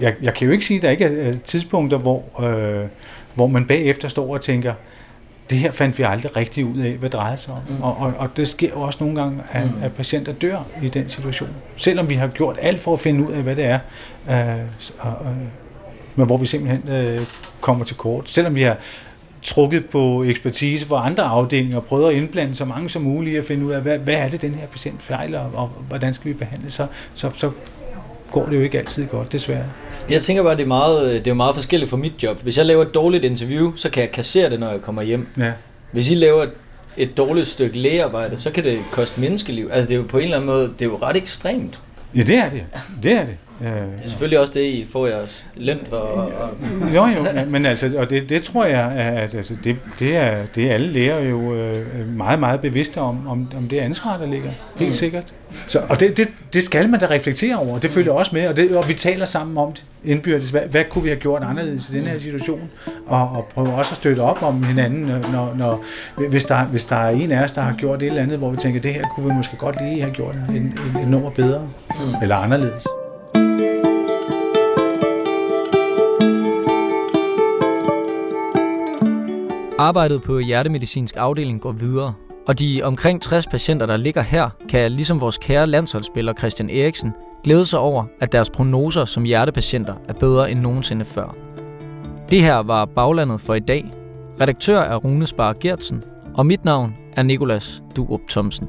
jeg, 0.00 0.14
jeg 0.22 0.34
kan 0.34 0.46
jo 0.46 0.52
ikke 0.52 0.64
sige, 0.64 0.76
at 0.76 0.82
der 0.82 0.90
ikke 0.90 1.04
er 1.04 1.34
tidspunkter, 1.44 1.98
hvor, 1.98 2.24
øh, 2.42 2.86
hvor 3.34 3.46
man 3.46 3.66
bagefter 3.66 4.08
står 4.08 4.34
og 4.34 4.40
tænker, 4.40 4.74
det 5.50 5.58
her 5.58 5.70
fandt 5.70 5.98
vi 5.98 6.02
aldrig 6.02 6.36
rigtig 6.36 6.64
ud 6.64 6.78
af, 6.78 6.92
hvad 6.92 7.10
drejer 7.10 7.36
sig 7.36 7.54
om. 7.54 7.60
Mm. 7.68 7.82
Og, 7.82 7.96
og, 7.96 8.12
og 8.18 8.36
det 8.36 8.48
sker 8.48 8.74
også 8.74 9.04
nogle 9.04 9.20
gange, 9.20 9.42
at, 9.52 9.64
mm. 9.64 9.82
at 9.82 9.92
patienter 9.92 10.32
dør 10.32 10.66
i 10.82 10.88
den 10.88 11.08
situation. 11.08 11.50
Selvom 11.76 12.08
vi 12.08 12.14
har 12.14 12.26
gjort 12.26 12.58
alt 12.60 12.80
for 12.80 12.92
at 12.92 13.00
finde 13.00 13.26
ud 13.28 13.32
af, 13.32 13.42
hvad 13.42 13.56
det 13.56 13.64
er, 13.64 13.78
øh, 14.30 14.58
øh, 14.58 15.36
men 16.14 16.26
hvor 16.26 16.36
vi 16.36 16.46
simpelthen 16.46 16.94
øh, 16.94 17.20
kommer 17.60 17.84
til 17.84 17.96
kort. 17.96 18.30
Selvom 18.30 18.54
vi 18.54 18.62
har 18.62 18.76
trukket 19.42 19.86
på 19.86 20.24
ekspertise 20.24 20.86
fra 20.86 21.06
andre 21.06 21.22
afdelinger 21.22 21.76
og 21.76 21.84
prøvet 21.84 22.10
at 22.10 22.16
indblande 22.16 22.54
så 22.54 22.64
mange 22.64 22.88
som 22.88 23.02
muligt 23.02 23.38
at 23.38 23.44
finde 23.44 23.66
ud 23.66 23.72
af, 23.72 23.80
hvad, 23.80 23.98
hvad 23.98 24.14
er 24.14 24.28
det, 24.28 24.42
den 24.42 24.54
her 24.54 24.66
patient 24.66 25.02
fejler, 25.02 25.38
og, 25.38 25.52
og 25.54 25.66
hvordan 25.88 26.14
skal 26.14 26.28
vi 26.28 26.36
behandle, 26.36 26.70
så, 26.70 26.86
så, 27.14 27.30
så 27.34 27.50
går 28.32 28.46
det 28.46 28.56
jo 28.56 28.60
ikke 28.60 28.78
altid 28.78 29.06
godt, 29.06 29.32
desværre. 29.32 29.64
Jeg 30.10 30.22
tænker 30.22 30.42
bare, 30.42 30.56
det 30.56 30.62
er 30.62 30.66
meget, 30.66 31.24
det 31.24 31.30
er 31.30 31.34
meget 31.34 31.54
forskelligt 31.54 31.90
for 31.90 31.96
mit 31.96 32.22
job. 32.22 32.42
Hvis 32.42 32.58
jeg 32.58 32.66
laver 32.66 32.82
et 32.82 32.94
dårligt 32.94 33.24
interview, 33.24 33.72
så 33.76 33.90
kan 33.90 34.02
jeg 34.02 34.10
kassere 34.10 34.50
det, 34.50 34.60
når 34.60 34.70
jeg 34.70 34.82
kommer 34.82 35.02
hjem. 35.02 35.26
Ja. 35.38 35.52
Hvis 35.92 36.10
I 36.10 36.14
laver 36.14 36.46
et, 36.96 37.16
dårligt 37.16 37.46
stykke 37.46 37.78
lægearbejde, 37.78 38.36
så 38.36 38.50
kan 38.50 38.64
det 38.64 38.78
koste 38.92 39.20
menneskeliv. 39.20 39.68
Altså 39.72 39.88
det 39.88 39.94
er 39.94 39.98
jo 39.98 40.06
på 40.08 40.18
en 40.18 40.24
eller 40.24 40.36
anden 40.36 40.46
måde, 40.46 40.62
det 40.78 40.82
er 40.82 40.86
jo 40.86 40.98
ret 41.02 41.16
ekstremt. 41.16 41.80
Ja, 42.14 42.22
det 42.22 42.36
er 42.36 42.50
det. 42.50 42.64
Det 43.02 43.12
er 43.12 43.26
det. 43.26 43.36
Det 43.60 43.68
er 43.68 44.08
selvfølgelig 44.08 44.38
også 44.40 44.52
det, 44.52 44.64
I 44.64 44.86
får 44.92 45.06
jeres 45.06 45.46
løn 45.56 45.78
for. 45.86 45.96
Og, 45.96 46.50
Jo, 46.94 47.06
jo, 47.06 47.26
men 47.48 47.66
altså, 47.66 47.92
og 47.98 48.10
det, 48.10 48.28
det 48.28 48.42
tror 48.42 48.64
jeg, 48.64 48.92
at 48.92 49.34
altså, 49.34 49.56
det, 49.64 49.76
det, 49.98 50.16
er, 50.16 50.36
det 50.54 50.70
er 50.70 50.74
alle 50.74 50.86
læger 50.86 51.20
jo 51.20 51.54
øh, 51.54 51.76
meget, 52.16 52.40
meget 52.40 52.60
bevidste 52.60 52.98
om, 52.98 53.28
om, 53.28 53.52
om 53.56 53.68
det 53.68 53.78
ansvar, 53.78 54.16
der 54.16 54.26
ligger. 54.26 54.50
Helt 54.76 54.90
mm. 54.90 54.94
sikkert. 54.94 55.24
Så, 55.68 55.82
og 55.88 56.00
det, 56.00 56.16
det, 56.16 56.28
det 56.52 56.64
skal 56.64 56.90
man 56.90 57.00
da 57.00 57.06
reflektere 57.06 57.56
over, 57.56 57.78
det 57.78 57.90
følger 57.90 58.12
også 58.12 58.30
med, 58.34 58.48
og, 58.48 58.56
det, 58.56 58.76
og 58.76 58.88
vi 58.88 58.94
taler 58.94 59.26
sammen 59.26 59.58
om 59.58 59.72
det 59.72 59.84
indbyrdes. 60.04 60.50
Hvad, 60.50 60.60
hvad 60.60 60.84
kunne 60.90 61.02
vi 61.02 61.08
have 61.08 61.20
gjort 61.20 61.42
anderledes 61.42 61.90
i 61.90 61.92
den 61.92 62.06
her 62.06 62.18
situation? 62.18 62.70
Og, 63.06 63.30
og 63.30 63.48
prøve 63.54 63.74
også 63.74 63.92
at 63.92 63.96
støtte 63.96 64.20
op 64.20 64.42
om 64.42 64.62
hinanden, 64.62 65.04
når, 65.32 65.54
når, 65.58 65.84
hvis, 66.28 66.44
der, 66.44 66.64
hvis 66.64 66.84
der 66.84 66.96
er 66.96 67.10
en 67.10 67.32
af 67.32 67.44
os, 67.44 67.52
der 67.52 67.60
har 67.60 67.74
gjort 67.74 68.02
et 68.02 68.06
eller 68.06 68.22
andet, 68.22 68.38
hvor 68.38 68.50
vi 68.50 68.56
tænker, 68.56 68.80
det 68.80 68.94
her 68.94 69.04
kunne 69.14 69.26
vi 69.26 69.34
måske 69.34 69.56
godt 69.56 69.76
lige 69.82 70.00
have 70.00 70.12
gjort 70.12 70.34
en, 70.34 70.56
en, 70.56 71.02
en 71.02 71.08
nummer 71.08 71.30
bedre, 71.30 71.68
mm. 71.90 72.14
eller 72.22 72.36
anderledes. 72.36 72.86
Arbejdet 79.78 80.22
på 80.22 80.38
hjertemedicinsk 80.38 81.14
afdeling 81.18 81.60
går 81.60 81.72
videre, 81.72 82.14
og 82.50 82.58
de 82.58 82.80
omkring 82.84 83.22
60 83.22 83.46
patienter, 83.46 83.86
der 83.86 83.96
ligger 83.96 84.22
her, 84.22 84.50
kan 84.68 84.92
ligesom 84.92 85.20
vores 85.20 85.38
kære 85.38 85.66
landsholdsspiller 85.66 86.32
Christian 86.38 86.70
Eriksen 86.70 87.12
glæde 87.44 87.66
sig 87.66 87.78
over, 87.78 88.04
at 88.20 88.32
deres 88.32 88.50
prognoser 88.50 89.04
som 89.04 89.24
hjertepatienter 89.24 89.94
er 90.08 90.12
bedre 90.12 90.50
end 90.50 90.60
nogensinde 90.60 91.04
før. 91.04 91.34
Det 92.30 92.42
her 92.42 92.56
var 92.56 92.84
Baglandet 92.84 93.40
for 93.40 93.54
i 93.54 93.60
dag. 93.60 93.90
Redaktør 94.40 94.80
er 94.80 94.96
Rune 94.96 95.26
Sparer 95.26 95.54
Gertsen, 95.60 96.02
og 96.34 96.46
mit 96.46 96.64
navn 96.64 96.94
er 97.16 97.22
Nikolas 97.22 97.82
Durup 97.96 98.20
Thomsen. 98.30 98.68